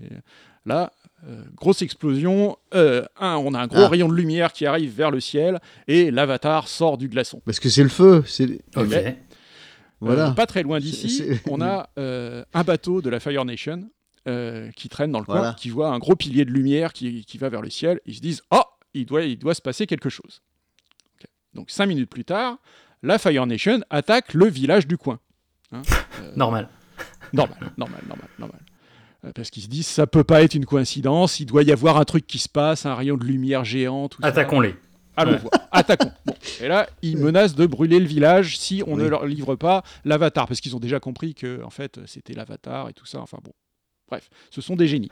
[0.66, 0.94] Là,
[1.28, 2.58] euh, grosse explosion.
[2.74, 3.90] Euh, un, on a un gros ah.
[3.90, 7.42] rayon de lumière qui arrive vers le ciel et l'avatar sort du glaçon.
[7.46, 8.24] Parce que c'est le feu.
[8.26, 8.62] C'est...
[10.00, 10.32] Voilà.
[10.32, 13.90] pas très loin d'ici, on a un bateau de la Fire Nation
[14.76, 17.50] qui traîne dans le coin, qui voit un gros pilier de lumière qui, qui va
[17.50, 18.00] vers le ciel.
[18.06, 20.42] Ils se disent Oh, il doit, il doit se passer quelque chose.
[21.54, 22.58] Donc cinq minutes plus tard,
[23.02, 25.20] la Fire Nation attaque le village du coin.
[25.74, 25.82] Hein,
[26.22, 26.70] euh, normal.
[27.34, 28.60] Normal, normal, normal, normal.
[29.26, 31.98] Euh, parce qu'ils se disent, ça peut pas être une coïncidence, il doit y avoir
[31.98, 34.76] un truc qui se passe, un rayon de lumière géant, tout Attaquons-les.
[35.16, 36.12] Allons voir, attaquons.
[36.62, 40.48] Et là, ils menacent de brûler le village si on ne leur livre pas l'avatar,
[40.48, 43.20] parce qu'ils ont déjà compris que, en fait, c'était l'avatar et tout ça.
[43.20, 43.52] Enfin bon,
[44.14, 45.10] Bref, ce sont des génies.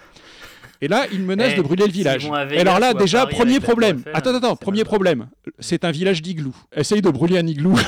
[0.80, 2.30] Et là, ils menacent Eh, de brûler le village.
[2.52, 4.04] Et alors là, déjà, Paris premier problème.
[4.14, 5.28] Attends, attends, premier problème.
[5.60, 6.54] C'est un village d'igloo.
[6.76, 7.74] Essaye de brûler un igloo.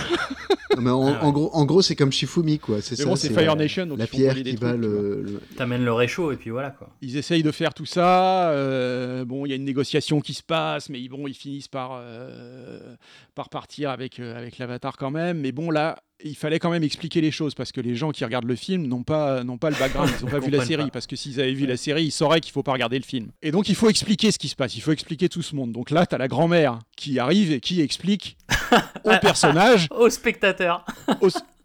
[0.76, 1.18] Non, mais en, Ah ouais.
[1.22, 2.82] en gros, en gros, c'est comme Shifumi, quoi.
[2.82, 3.06] C'est ça.
[3.06, 4.74] bon, c'est Fire la- Nation, donc La pierre qui vois.
[4.74, 5.40] le.
[5.56, 6.90] T'amènes le réchaud et puis voilà quoi.
[7.04, 8.50] Ils essayent de faire tout ça.
[8.50, 11.68] euh, bon, il y a une négociation qui se passe, mais ils- bon, ils finissent
[11.68, 12.96] par, euh,
[13.36, 15.38] par partir avec, euh, avec l'avatar quand même.
[15.42, 18.24] Mais bon, là, il fallait quand même expliquer les choses parce que les gens qui
[18.24, 20.84] regardent le film n'ont pas, n'ont pas le background, ils n'ont pas vu la série.
[20.86, 20.90] pas.
[20.92, 23.32] Parce que s'ils avaient vu la série, ils sauraient qu'il faut pas regarder le film.
[23.42, 24.76] Et donc, il faut expliquer ce qui se passe.
[24.76, 25.72] Il faut expliquer tout ce monde.
[25.72, 28.38] Donc là, tu as la grand-mère qui arrive et qui explique
[29.04, 30.86] aux personnages Au spectateur.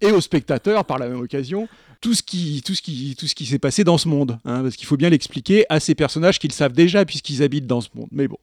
[0.00, 1.68] et aux spectateurs par la même occasion
[2.00, 4.38] tout ce qui, tout ce qui, tout ce qui s'est passé dans ce monde.
[4.44, 7.80] hein, parce qu'il faut bien l'expliquer à ces personnages qu'ils savent déjà puisqu'ils habitent dans
[7.80, 8.08] ce monde.
[8.12, 8.38] Mais bon,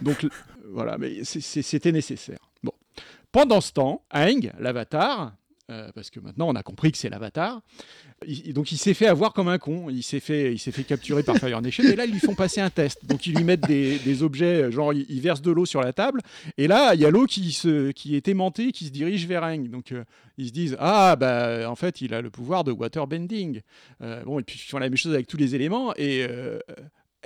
[0.00, 0.26] donc
[0.72, 2.38] voilà, mais c'était nécessaire.
[2.64, 2.72] Bon,
[3.32, 5.32] pendant ce temps, Aang, l'avatar.
[5.68, 7.60] Euh, parce que maintenant on a compris que c'est l'avatar.
[8.54, 9.88] donc il s'est fait avoir comme un con.
[9.90, 11.82] Il s'est fait, il s'est fait capturer par Fire Nation.
[11.82, 13.04] Et là ils lui font passer un test.
[13.04, 16.20] Donc ils lui mettent des, objets, genre ils, versent de l'eau sur la table.
[16.56, 17.58] Et là il y a l'eau qui
[17.96, 19.68] qui est aimantée, qui se dirige vers Aang.
[19.68, 20.04] Donc euh,
[20.38, 23.62] ils se disent ah bah en fait il a le pouvoir de waterbending.
[24.02, 26.26] Euh, bon et puis ils font la même chose avec tous les éléments et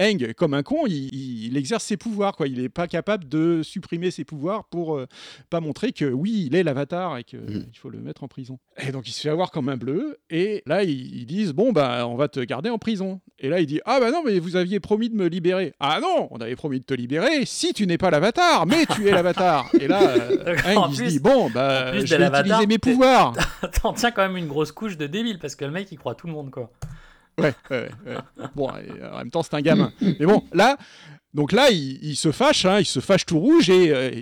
[0.00, 2.34] Aang, comme un con, il, il- il exerce ses pouvoirs.
[2.36, 2.48] Quoi.
[2.48, 5.06] Il n'est pas capable de supprimer ses pouvoirs pour euh,
[5.50, 7.66] pas montrer que oui, il est l'avatar et qu'il Mhm.
[7.76, 8.58] faut le mettre en prison.
[8.86, 10.18] Et donc il se fait avoir comme un bleu.
[10.30, 13.20] Et là, ils, ils disent Bon, bah, on va te garder en prison.
[13.38, 15.72] Et là, il dit Ah, bah non, mais vous aviez promis de me libérer.
[15.80, 19.06] Ah non, on avait promis de te libérer si tu n'es pas l'avatar, mais tu
[19.08, 19.68] es l'avatar.
[19.80, 22.66] Et là, euh, en Aang, il se plus- dit Bon, bah, plus je vais utiliser
[22.66, 23.32] mes pouvoirs.
[23.82, 26.14] T'en tiens quand même une grosse couche de débile parce que le mec il croit
[26.14, 26.70] tout le monde quoi.
[27.38, 28.48] Ouais, ouais, ouais.
[28.54, 29.92] Bon, et en même temps, c'est un gamin.
[30.00, 30.76] Mais bon, là,
[31.32, 34.20] donc là, il, il se fâche, hein, il se fâche tout rouge et euh, il,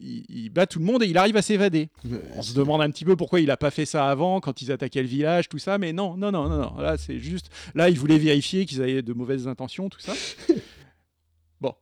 [0.00, 1.88] il- il bat tout le monde et il arrive à s'évader.
[2.36, 4.70] On se demande un petit peu pourquoi il a pas fait ça avant, quand ils
[4.70, 6.76] attaquaient le village, tout ça, mais non, non, non, non, non.
[6.78, 10.12] Là, c'est juste, là, il voulait vérifier qu'ils avaient de mauvaises intentions, tout ça.
[11.60, 11.72] Bon.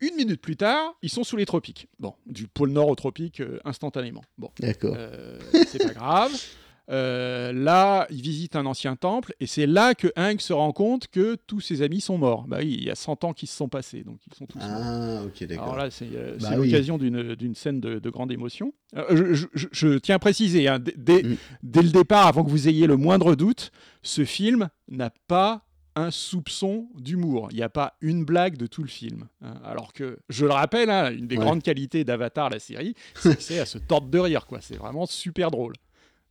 [0.00, 1.88] Une minute plus tard, ils sont sous les tropiques.
[1.98, 4.22] Bon, du pôle nord au tropique euh, instantanément.
[4.36, 4.50] Bon.
[4.60, 4.94] D'accord.
[4.96, 6.32] Euh, c'est pas grave.
[6.90, 11.06] Euh, là, il visite un ancien temple et c'est là que Hank se rend compte
[11.08, 12.44] que tous ses amis sont morts.
[12.48, 14.58] Bah oui, il y a 100 ans qui se sont passés, donc ils sont tous
[14.58, 14.68] morts.
[14.68, 15.22] Ah,
[15.62, 16.66] Alors là, c'est euh, Bah oui.
[16.70, 18.74] l'occasion d'une scène de, de grande émotion.
[18.96, 21.36] Euh, je, je- je- je tiens à préciser, hein, dès, Mm.
[21.62, 23.70] dès le départ, avant que vous ayez le moindre doute,
[24.02, 25.64] ce film n'a pas
[25.94, 27.48] un soupçon d'humour.
[27.52, 29.28] Il n'y a pas une blague de tout le film.
[29.44, 29.54] hein.
[29.64, 31.44] Alors que, je le rappelle, hein, une des Ouais.
[31.44, 34.46] grandes qualités d'Avatar, la série, c'est à se tordre de rire.
[34.46, 34.60] quoi.
[34.60, 35.74] C'est vraiment super drôle.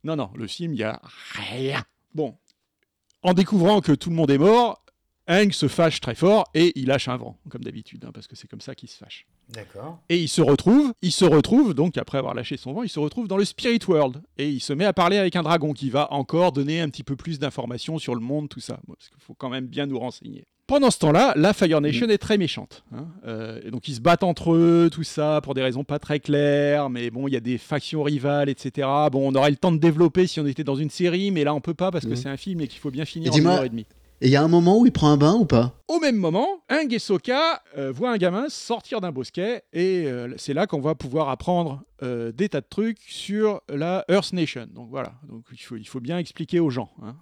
[0.04, 1.00] Non, non, le film, il n'y a
[1.32, 1.82] rien.
[2.14, 2.36] Bon,
[3.22, 4.84] en découvrant que tout le monde est mort,
[5.28, 8.34] Hank se fâche très fort et il lâche un vent, comme d'habitude, hein, parce que
[8.34, 9.26] c'est comme ça qu'il se fâche.
[9.48, 10.00] D'accord.
[10.08, 12.98] Et il se retrouve, il se retrouve, donc après avoir lâché son vent, il se
[12.98, 14.22] retrouve dans le Spirit World.
[14.38, 17.04] Et il se met à parler avec un dragon qui va encore donner un petit
[17.04, 18.80] peu plus d'informations sur le monde, tout ça.
[18.86, 20.46] Bon, parce qu'il faut quand même bien nous renseigner.
[20.72, 22.82] Pendant ce temps-là, la Fire Nation est très méchante.
[22.96, 23.04] hein.
[23.26, 26.18] Euh, et donc ils se battent entre eux, tout ça, pour des raisons pas très
[26.18, 26.88] claires.
[26.88, 28.88] Mais bon, il y a des factions rivales, etc.
[29.12, 31.52] Bon, on aurait le temps de développer si on était dans une série, mais là
[31.54, 32.16] on peut pas parce que Mhm.
[32.16, 33.84] c'est un film et qu'il faut bien Et finir en une heure et demie.
[34.22, 35.74] Et il y a un moment où il prend un bain ou pas?
[35.88, 40.54] Au même moment, un Gesoka euh, voit un gamin sortir d'un bosquet et euh, c'est
[40.54, 44.68] là qu'on va pouvoir apprendre euh, des tas de trucs sur la Earth Nation.
[44.74, 47.14] Donc voilà, donc il faut, il faut bien expliquer aux gens hein,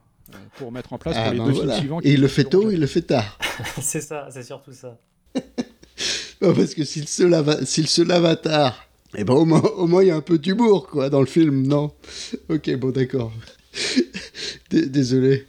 [0.56, 1.72] pour mettre en place pour Ah, les ben deux voilà.
[1.74, 2.00] films suivants.
[2.02, 3.38] Et il le fait tôt, il le fait tard.
[3.80, 4.98] c'est ça, c'est surtout ça.
[6.40, 10.08] Parce que s'il se lave, s'il se l'avatar, eh ben au moins, au moins il
[10.08, 11.92] y a un peu d'humour quoi dans le film, non?
[12.48, 13.32] Ok, bon d'accord.
[14.70, 15.46] D- Désolé.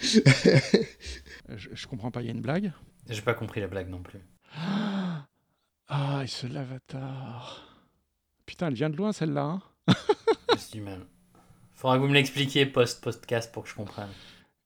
[1.56, 2.72] Je, je comprends pas, il y a une blague?
[3.10, 4.20] J'ai pas compris la blague non plus.
[5.94, 7.68] Ah, il se l'avatar.
[8.46, 9.60] Putain, elle vient de loin celle-là.
[9.88, 9.94] hein.
[10.50, 11.02] J'ai du mal.
[11.76, 14.08] Faudra que vous me l'expliquiez post-podcast pour que je comprenne.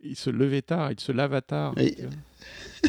[0.06, 1.74] Il se levait tard, il se l'avatar.
[1.78, 1.96] Oui.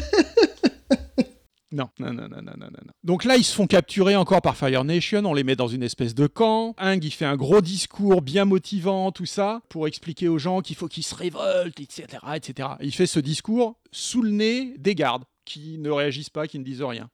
[1.69, 2.93] Non, non, non, non, non, non, non.
[3.03, 5.83] Donc là, ils se font capturer encore par Fire Nation, on les met dans une
[5.83, 6.73] espèce de camp.
[6.77, 10.77] Hung, il fait un gros discours bien motivant, tout ça, pour expliquer aux gens qu'il
[10.77, 12.69] faut qu'ils se révoltent, etc., etc.
[12.79, 16.63] Il fait ce discours sous le nez des gardes, qui ne réagissent pas, qui ne
[16.63, 17.09] disent rien.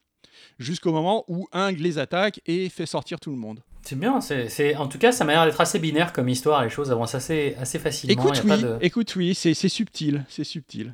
[0.59, 3.61] Jusqu'au moment où Hung les attaque et fait sortir tout le monde.
[3.85, 6.69] C'est bien, c'est, en tout cas ça m'a l'air d'être assez binaire comme histoire, les
[6.69, 8.13] choses avancent assez, assez facilement.
[8.13, 8.77] Écoute, oui, de...
[8.81, 10.93] écoute, oui, c'est c'est subtil, c'est subtil.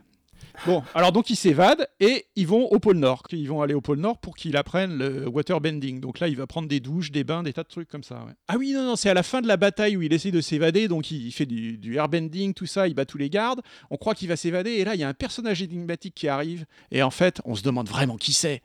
[0.65, 3.23] Bon, alors donc ils s'évadent et ils vont au pôle Nord.
[3.31, 6.01] Ils vont aller au pôle Nord pour qu'il apprenne le waterbending.
[6.01, 8.15] Donc là, il va prendre des douches, des bains, des tas de trucs comme ça.
[8.25, 8.33] ouais.
[8.47, 10.41] Ah oui, non, non, c'est à la fin de la bataille où il essaie de
[10.41, 10.87] s'évader.
[10.87, 13.61] Donc il fait du, du airbending, tout ça, il bat tous les gardes.
[13.89, 16.65] On croit qu'il va s'évader et là, il y a un personnage énigmatique qui arrive.
[16.91, 18.61] Et en fait, on se demande vraiment qui c'est.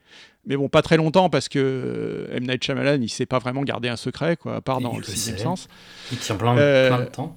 [0.47, 2.45] Mais bon, pas très longtemps parce que euh, M.
[2.47, 4.99] Night Shyamalan, il sait pas vraiment garder un secret, quoi, à part Il dans le
[4.99, 5.69] le sixième sens.
[6.13, 7.37] Il tient plein, Euh, plein de temps.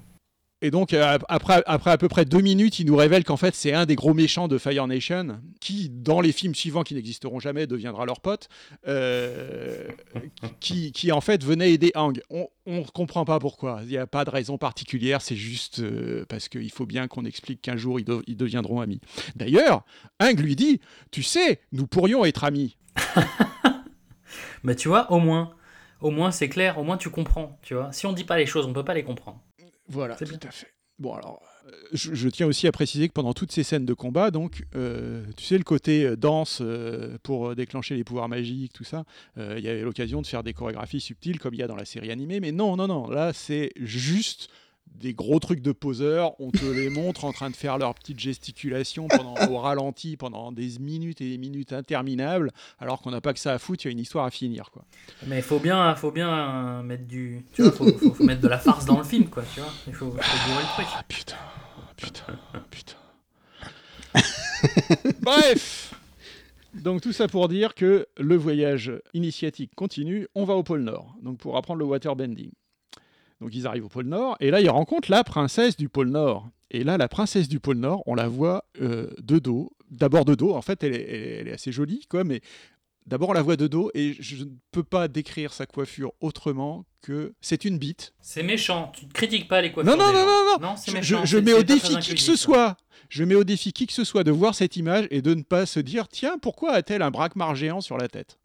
[0.63, 3.53] Et donc, euh, après, après à peu près deux minutes, il nous révèle qu'en fait,
[3.53, 7.39] c'est un des gros méchants de Fire Nation, qui, dans les films suivants qui n'existeront
[7.39, 8.49] jamais, deviendra leur pote,
[8.87, 9.87] euh,
[10.59, 12.19] qui, qui, en fait venait aider Hang.
[12.31, 13.81] On ne comprend pas pourquoi.
[13.83, 17.25] Il n'y a pas de raison particulière, c'est juste euh, parce qu'il faut bien qu'on
[17.25, 18.99] explique qu'un jour, ils, ils, deviendront amis.
[19.35, 19.85] D'ailleurs,
[20.19, 22.77] Hang lui dit Tu sais, nous pourrions être amis.
[24.63, 25.53] Mais tu vois, au moins,
[26.01, 27.91] au moins c'est clair, au moins tu comprends, tu vois.
[27.91, 29.39] Si on dit pas les choses, on peut pas les comprendre.
[29.87, 30.73] Voilà, tout à fait.
[30.99, 34.31] Bon, alors, euh, je, tiens aussi à préciser que pendant toutes ces scènes de combat,
[34.31, 36.63] donc, euh, tu sais, le côté euh, danse
[37.21, 39.03] pour déclencher les pouvoirs magiques, tout ça,
[39.37, 41.85] il y avait l'occasion de faire des chorégraphies subtiles comme il y a dans la
[41.85, 44.49] série animée, mais non, non, non, là, c'est juste
[44.95, 48.19] des gros trucs de poseurs, on te les montre en train de faire leur petite
[48.19, 53.33] gesticulation pendant, au ralenti pendant des minutes et des minutes interminables, alors qu'on n'a pas
[53.33, 54.71] que ça à foutre, il y a une histoire à finir.
[54.71, 54.83] Quoi.
[55.27, 57.45] Mais il faut bien, faut bien mettre du.
[57.53, 59.71] Tu vois, faut, faut, mettre de la farce dans le film, quoi, tu vois.
[59.87, 60.87] Il faut, faut le truc.
[60.95, 61.35] Ah putain,
[61.95, 62.39] putain,
[62.71, 62.97] putain.
[65.21, 65.93] Bref!
[66.73, 71.15] Donc tout ça pour dire que le voyage initiatique continue, on va au pôle Nord,
[71.21, 72.51] donc pour apprendre le waterbending.
[73.41, 76.49] Donc ils arrivent au pôle Nord, et là ils rencontrent la princesse du pôle Nord.
[76.71, 79.71] Et là, la princesse du pôle Nord, on la voit euh, de dos.
[79.89, 82.41] D'abord de dos, en fait, elle est, assez jolie, quoi, mais
[83.05, 86.85] d'abord on la voit de dos, et je ne peux pas décrire sa coiffure autrement
[87.01, 88.13] que c'est une bite.
[88.19, 89.95] C'est méchant, tu ne critiques pas les coiffures.
[89.95, 92.75] Non, non, non, non, non, non, je, je mets au défi qui que ce soit.
[93.07, 95.43] Je mets au défi qui que ce soit de voir cette image et de ne
[95.43, 98.37] pas se dire tiens, pourquoi a-t-elle un braquemar géant sur la tête?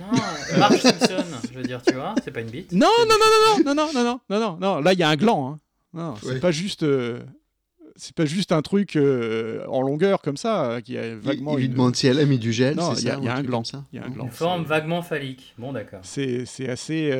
[0.00, 2.72] Non, Marge Simpson, je veux dire, tu vois, c'est pas une bite.
[2.72, 5.08] Non, non, non, non, non, non, non, non, non, non, non, là il y a
[5.08, 5.52] un gland.
[5.52, 5.60] Hein.
[5.94, 6.82] Non, c'est pas juste.
[6.82, 7.22] Euh,
[7.94, 11.58] c'est pas juste un truc euh, en longueur comme ça euh, qui a vaguement.
[11.58, 12.74] Il, lui demande si elle a mis du gel.
[12.74, 13.62] Non, il y, a un gland.
[13.92, 14.24] Il y a un gland.
[14.24, 15.54] Une forme vaguement phallique.
[15.58, 16.00] Bon, d'accord.
[16.02, 17.12] C'est assez.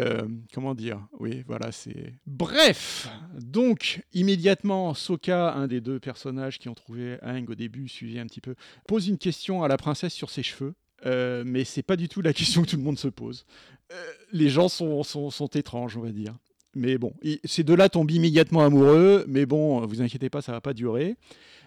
[0.54, 2.14] comment dire Oui, voilà, c'est.
[2.26, 8.18] Bref Donc, immédiatement, Soka, un des deux personnages qui ont trouvé Aang au début, suivi
[8.18, 8.54] un petit peu,
[8.88, 10.74] pose une question à la princesse sur ses cheveux.
[11.06, 13.44] Euh, mais c'est pas du tout la question que tout le monde se pose.
[13.92, 13.96] Euh,
[14.32, 16.34] les gens sont, sont, étranges, on va dire.
[16.74, 17.12] Mais bon,
[17.44, 21.16] ces deux-là tombent immédiatement amoureux, mais bon, vous inquiétez pas, ça va pas durer.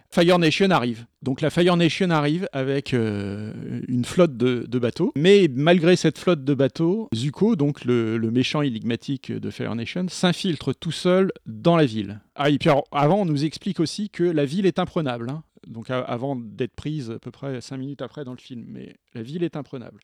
[0.10, 1.06] Fire Nation arrive.
[1.22, 3.52] Donc la Fire Nation arrive avec euh,
[3.88, 5.12] une flotte de, bateaux.
[5.16, 10.06] Mais malgré cette flotte de bateaux, Zuko, donc le, le méchant énigmatique de Fire Nation,
[10.10, 12.22] s'infiltre tout seul dans la ville.
[12.36, 15.30] Ah, et puis avant, on nous explique aussi que la ville est imprenable.
[15.30, 18.96] Hein donc avant d'être prise à peu près 5 minutes après dans le film, mais
[19.14, 20.00] la ville est imprenable.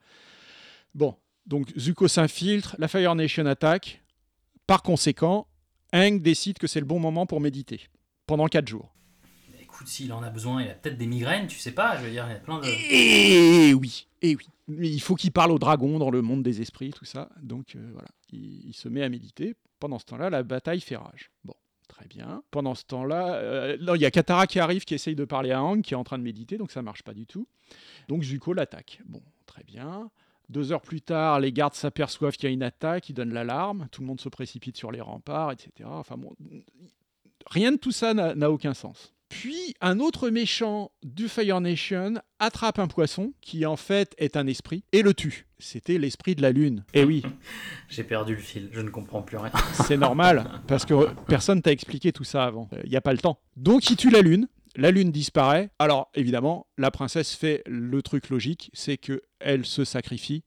[0.96, 4.02] Bon, donc Zuko s'infiltre, la Fire Nation attaque,
[4.68, 5.48] par conséquent,
[5.94, 7.88] Aang décide que c'est le bon moment pour méditer,
[8.28, 8.94] pendant 4 jours.
[9.62, 12.12] Écoute, s'il en a besoin, il a peut-être des migraines, tu sais pas, je veux
[12.12, 12.66] dire, il y a plein de...
[12.66, 14.46] Et oui, et oui.
[14.68, 17.76] Mais il faut qu'il parle au dragon dans le monde des esprits, tout ça, donc
[17.76, 19.56] euh, voilà, il, il se met à méditer.
[19.80, 21.32] Pendant ce temps-là, la bataille fait rage.
[21.44, 21.56] Bon.
[21.92, 22.42] Très bien.
[22.52, 25.62] Pendant ce temps-là, euh, il y a Katara qui arrive, qui essaye de parler à
[25.62, 27.48] Hang, qui est en train de méditer, donc ça marche pas du tout.
[28.08, 29.02] Donc Zuko l'attaque.
[29.06, 30.10] Bon, très bien.
[30.48, 33.90] Deux heures plus tard, les gardes s'aperçoivent qu'il y a une attaque, ils donnent l'alarme,
[33.92, 35.70] tout le monde se précipite sur les remparts, etc.
[35.86, 36.16] Enfin
[37.48, 39.14] rien de tout ça n'a aucun sens.
[39.32, 44.46] Puis un autre méchant du Fire Nation attrape un poisson qui en fait est un
[44.46, 45.48] esprit et le tue.
[45.58, 46.84] C'était l'esprit de la lune.
[46.94, 47.24] Eh oui.
[47.90, 49.52] J'ai perdu le fil, je ne comprends plus rien.
[49.88, 52.70] C'est normal parce que personne t'a expliqué tout ça avant.
[52.84, 53.40] Il n'y a pas le temps.
[53.56, 54.50] Donc il tue la lune.
[54.76, 55.70] La lune disparaît.
[55.80, 60.44] Alors évidemment, la princesse fait le truc logique, c'est que elle se sacrifie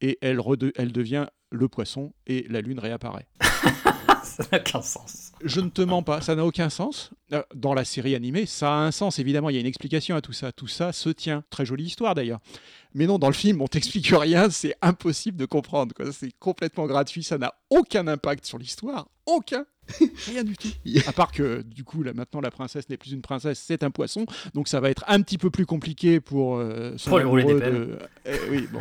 [0.00, 0.40] et elle,
[0.76, 3.26] elle devient le poisson et la lune réapparaît.
[4.38, 5.32] ça n'a aucun sens.
[5.44, 7.10] Je ne te mens pas, ça n'a aucun sens.
[7.32, 10.16] Euh, dans la série animée, ça a un sens, évidemment, il y a une explication
[10.16, 10.52] à tout ça.
[10.52, 11.44] Tout ça se tient.
[11.50, 12.40] Très jolie histoire d'ailleurs.
[12.98, 15.94] Mais non, dans le film, on t'explique rien, c'est impossible de comprendre.
[16.10, 19.06] C'est complètement gratuit, ça n'a aucun impact sur l'histoire.
[19.24, 19.64] Aucun.
[20.26, 20.68] Rien du tout.
[21.06, 23.90] À part que, du coup, là, maintenant, la princesse n'est plus une princesse, c'est un
[23.90, 24.26] poisson.
[24.54, 27.98] Donc, ça va être un petit peu plus compliqué pour euh, son rouler des pelles.
[28.26, 28.78] Eh oui, bon,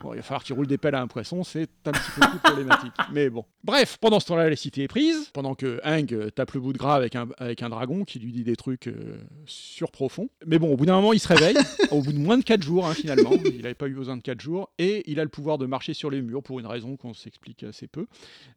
[0.00, 2.28] bon, il va falloir qu'il roule des pelles à un poisson, c'est un petit peu
[2.28, 2.92] plus problématique.
[3.12, 3.44] Mais bon.
[3.64, 5.30] Bref, pendant ce temps-là, la cité est prise.
[5.32, 8.18] Pendant que Hang euh, tape le bout de gras avec un, avec un dragon qui
[8.18, 10.28] lui dit des trucs euh, surprofonds.
[10.46, 11.56] Mais bon, au bout d'un moment, il se réveille.
[11.90, 13.13] au bout de moins de 4 jours, hein, finalement.
[13.44, 14.70] Il n'avait pas eu besoin de 4 jours.
[14.78, 17.62] Et il a le pouvoir de marcher sur les murs pour une raison qu'on s'explique
[17.62, 18.06] assez peu.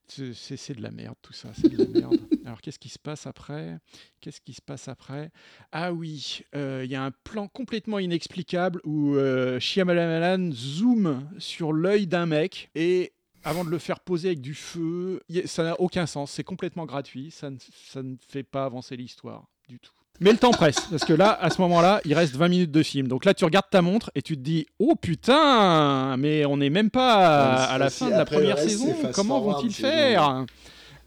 [0.07, 2.19] C'est de la merde, tout ça c'est de la merde.
[2.45, 3.77] Alors qu'est-ce qui se passe après?
[4.21, 5.31] Qu'est-ce qui se passe après?
[5.71, 11.73] Ah oui, euh, il y a un plan complètement inexplicable où euh, Shyamalan zoom sur
[11.73, 16.05] l'œil d'un mec et avant de le faire poser avec du feu, ça n'a aucun
[16.05, 19.96] sens, c'est complètement gratuit, ça ne fait pas avancer l'histoire du tout.
[20.19, 22.81] Mais le temps presse, parce que là, à ce moment-là, il reste 20 minutes de
[22.81, 23.07] film.
[23.07, 26.71] Donc là, tu regardes ta montre et tu te dis Oh putain, mais on n'est
[26.71, 28.95] même pas à, la fin de la première saison.
[29.13, 30.45] Comment vont-ils faire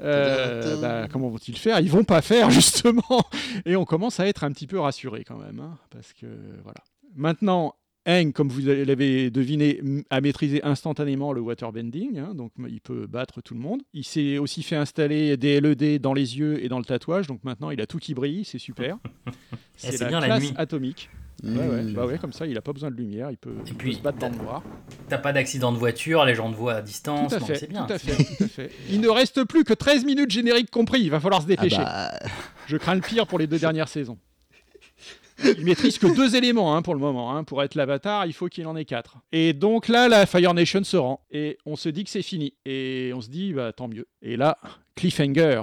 [0.01, 1.81] Euh, bah, comment vont-ils faire?
[1.81, 3.23] Ils vont pas faire justement.
[3.67, 6.27] Et on commence à être un petit peu rassuré quand même, hein, parce que
[6.63, 6.81] voilà.
[7.17, 7.75] Maintenant,
[8.11, 9.81] Eng, comme vous l'avez deviné,
[10.11, 13.83] a maîtrisé instantanément le waterbending, hein, donc il peut battre tout le monde.
[13.93, 17.45] Il s'est aussi fait installer des LED dans les yeux et dans le tatouage, donc
[17.45, 18.99] maintenant il a tout qui brille, c'est super.
[19.77, 20.55] c'est la bien classe la nuit.
[20.57, 21.11] atomique.
[21.43, 21.95] Ouais, ouais, mmh.
[21.95, 24.01] bah ouais, comme ça, il a pas besoin de lumière, il peut, et puis, se
[24.01, 24.63] battre dans le noir.
[25.09, 27.87] T'as pas d'accident de voiture, les gens te voient à distance, c'est bien.
[27.87, 28.71] Tout à, fait, tout à fait.
[28.91, 31.81] Il ne reste plus que 13 minutes génériques compris, il va falloir se dépêcher.
[31.81, 32.29] Ah bah...
[32.67, 34.19] Je crains le pire pour les deux dernières saisons.
[35.45, 37.35] Il maîtrise que deux éléments hein, pour le moment.
[37.35, 37.45] Hein.
[37.45, 39.19] Pour être l'avatar, il faut qu'il en ait quatre.
[39.33, 41.21] Et donc là, la Fire Nation se rend.
[41.31, 42.55] Et on se dit que c'est fini.
[42.65, 44.07] Et on se dit, bah tant mieux.
[44.23, 44.59] Et là,
[44.95, 45.63] cliffhanger.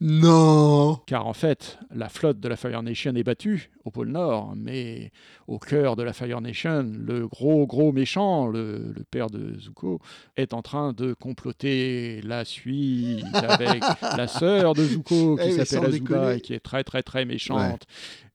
[0.00, 4.52] Non Car en fait, la flotte de la Fire Nation est battue au pôle Nord,
[4.54, 5.12] mais
[5.46, 10.00] au cœur de la Fire Nation, le gros gros méchant, le, père de Zuko,
[10.36, 15.94] est en train de comploter la suite avec la sœur de Zuko qui eh, s'appelle
[15.94, 17.84] Azula et qui est très très très méchante.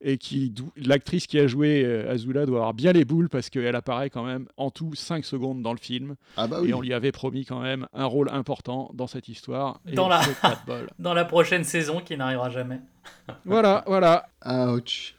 [0.05, 3.75] Et qui l'actrice qui a joué euh, Azula doit avoir bien les boules parce qu'elle
[3.75, 6.15] apparaît quand même en tout 5 secondes dans le film.
[6.35, 9.79] Ah bah et on lui avait promis quand même un rôle important dans cette histoire.
[9.93, 10.21] Dans, la...
[10.99, 12.79] dans la prochaine saison qui n'arrivera jamais.
[13.45, 14.27] voilà, voilà.
[14.45, 15.15] Ouch.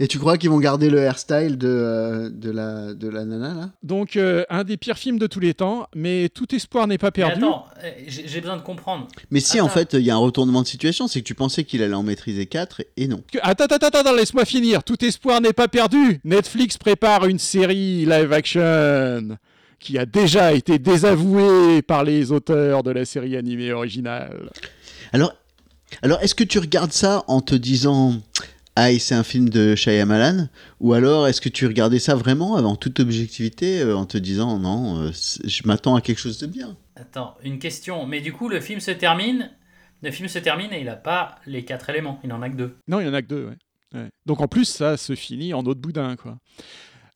[0.00, 3.54] Et tu crois qu'ils vont garder le hairstyle de, euh, de, la, de la nana
[3.54, 3.70] là?
[3.82, 7.10] Donc euh, un des pires films de tous les temps, mais tout espoir n'est pas
[7.10, 7.44] perdu.
[7.44, 9.06] attends, eh, j'ai besoin de comprendre.
[9.30, 11.64] Mais si en fait il y a un retournement de situation, c'est que tu pensais
[11.64, 13.22] qu'il allait en maîtriser 4 et non.
[13.42, 14.82] Attends, attends, attends, laisse-moi finir.
[14.82, 16.20] Tout espoir n'est pas perdu.
[16.24, 19.38] Netflix prépare une série live action
[19.78, 24.50] qui a déjà été désavouée par les auteurs de la série animée originale.
[25.12, 25.34] Alors,
[26.02, 28.20] alors est-ce que tu regardes ça en te disant
[28.80, 30.46] ah, c'est un film de Shyamalan
[30.78, 34.60] Ou alors, est-ce que tu regardais ça vraiment, en toute objectivité, euh, en te disant
[34.60, 35.10] non, euh,
[35.42, 36.76] je m'attends à quelque chose de bien?
[36.94, 38.06] Attends, une question.
[38.06, 39.50] Mais du coup, le film se termine.
[40.00, 42.20] Le film se termine et il n'a pas les quatre éléments.
[42.22, 42.76] Il n'en a que deux.
[42.86, 43.50] Non, il en a que deux,
[43.94, 44.08] ouais.
[44.26, 46.38] Donc en plus, ça se finit en autre boudin, quoi.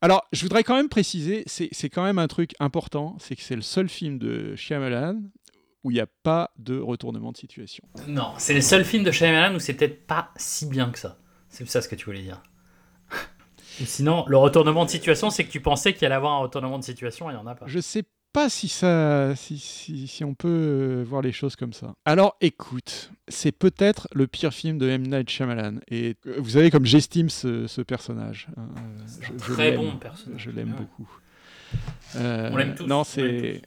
[0.01, 3.55] Alors, je voudrais quand même préciser, c'est quand même un truc important, c'est que c'est
[3.55, 5.21] le seul film de Shyamalan
[5.85, 7.85] où il n'y a pas de retournement de situation.
[8.07, 11.19] Non, c'est le seul film de Shyamalan où c'est peut-être pas si bien que ça.
[11.49, 12.43] C'est ça ce que tu voulais dire.
[13.85, 16.85] Sinon, le retournement de situation, c'est que tu pensais qu'il allait avoir un retournement de
[16.85, 17.67] situation et il n'y en a pas.
[17.67, 21.95] Je sais pas si ça, si, si, on peut euh, voir les choses comme ça.
[22.07, 25.81] Alors, écoute, c'est peut-être le pire film de M Night Shyamalan.
[25.89, 28.49] Et euh, vous savez comme j'estime ce, personnage.
[28.57, 30.41] Hein, euh, c'est un très bon personnage.
[30.41, 31.11] Je l'aime beaucoup.
[32.15, 32.87] on l'aime tous.
[32.87, 33.61] Non, c'est.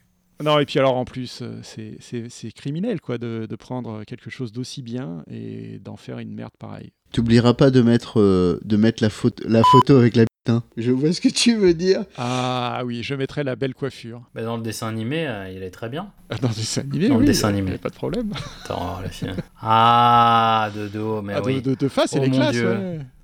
[0.43, 4.81] Non, et puis alors en plus, c'est criminel quoi de, de, prendre quelque chose d'aussi
[4.81, 6.91] bien et d'en faire une merde pareille.
[7.11, 10.63] T'oublieras pas de mettre, euh, de mettre la, photo, la photo avec la putain.
[10.75, 12.03] Je vois ce que tu veux dire.
[12.17, 14.21] Ah oui, je mettrai la belle coiffure.
[14.33, 16.11] Bah, dans le dessin animé, euh, il est très bien.
[16.29, 17.77] Ah, dans le dessin animé, Dans le dessin animé.
[17.77, 18.33] pas de problème.
[18.65, 19.31] Attends, la fille.
[19.61, 21.61] Ah, de dos, mais ah, oui.
[21.61, 22.57] De, de, face, oh, elle est classe.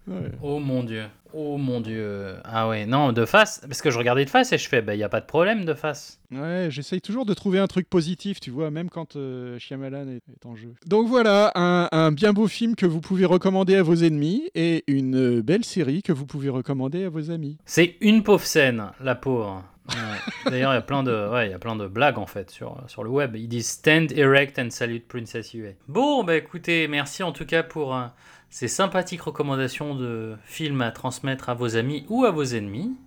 [0.07, 0.32] Ouais.
[0.41, 1.03] Oh mon dieu.
[1.34, 2.36] Oh mon dieu.
[2.44, 4.96] Ah ouais, non, de face, parce que je regardais de face et je fais, bah,
[4.96, 6.20] il n'y a pas de problème de face.
[6.32, 10.46] Ouais, j'essaye toujours de trouver un truc positif, tu vois, même quand euh, Shyamalan est,
[10.46, 10.74] en jeu.
[10.86, 15.42] Donc voilà, un, bien beau film que vous pouvez recommander à vos ennemis et une
[15.42, 17.58] belle série que vous pouvez recommander à vos amis.
[17.66, 19.64] C'est une pauvre scène, la pauvre.
[20.46, 22.50] D'ailleurs, il y a plein de, ouais, il y a plein de blagues en fait
[22.50, 23.36] sur, sur le web.
[23.36, 25.76] Ils disent Stand erect and salute Princess Yue.
[25.88, 27.96] Bon, bah écoutez, merci en tout cas pour.
[27.96, 28.06] Euh,
[28.52, 32.97] ces sympathiques recommandations de films à transmettre à vos amis ou à vos ennemis,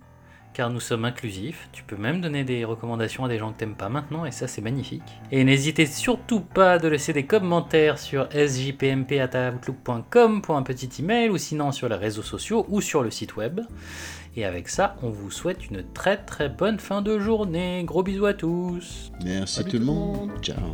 [0.53, 1.69] car nous sommes inclusifs.
[1.71, 4.47] Tu peux même donner des recommandations à des gens que t'aimes pas maintenant, et ça
[4.47, 5.03] c'est magnifique.
[5.31, 11.37] Et n'hésitez surtout pas de laisser des commentaires sur sjpmp.outlook.com pour un petit email, ou
[11.37, 13.61] sinon sur les réseaux sociaux ou sur le site web.
[14.35, 17.83] Et avec ça, on vous souhaite une très très bonne fin de journée.
[17.85, 19.11] Gros bisous à tous.
[19.23, 20.31] Merci tout le monde.
[20.41, 20.73] Ciao.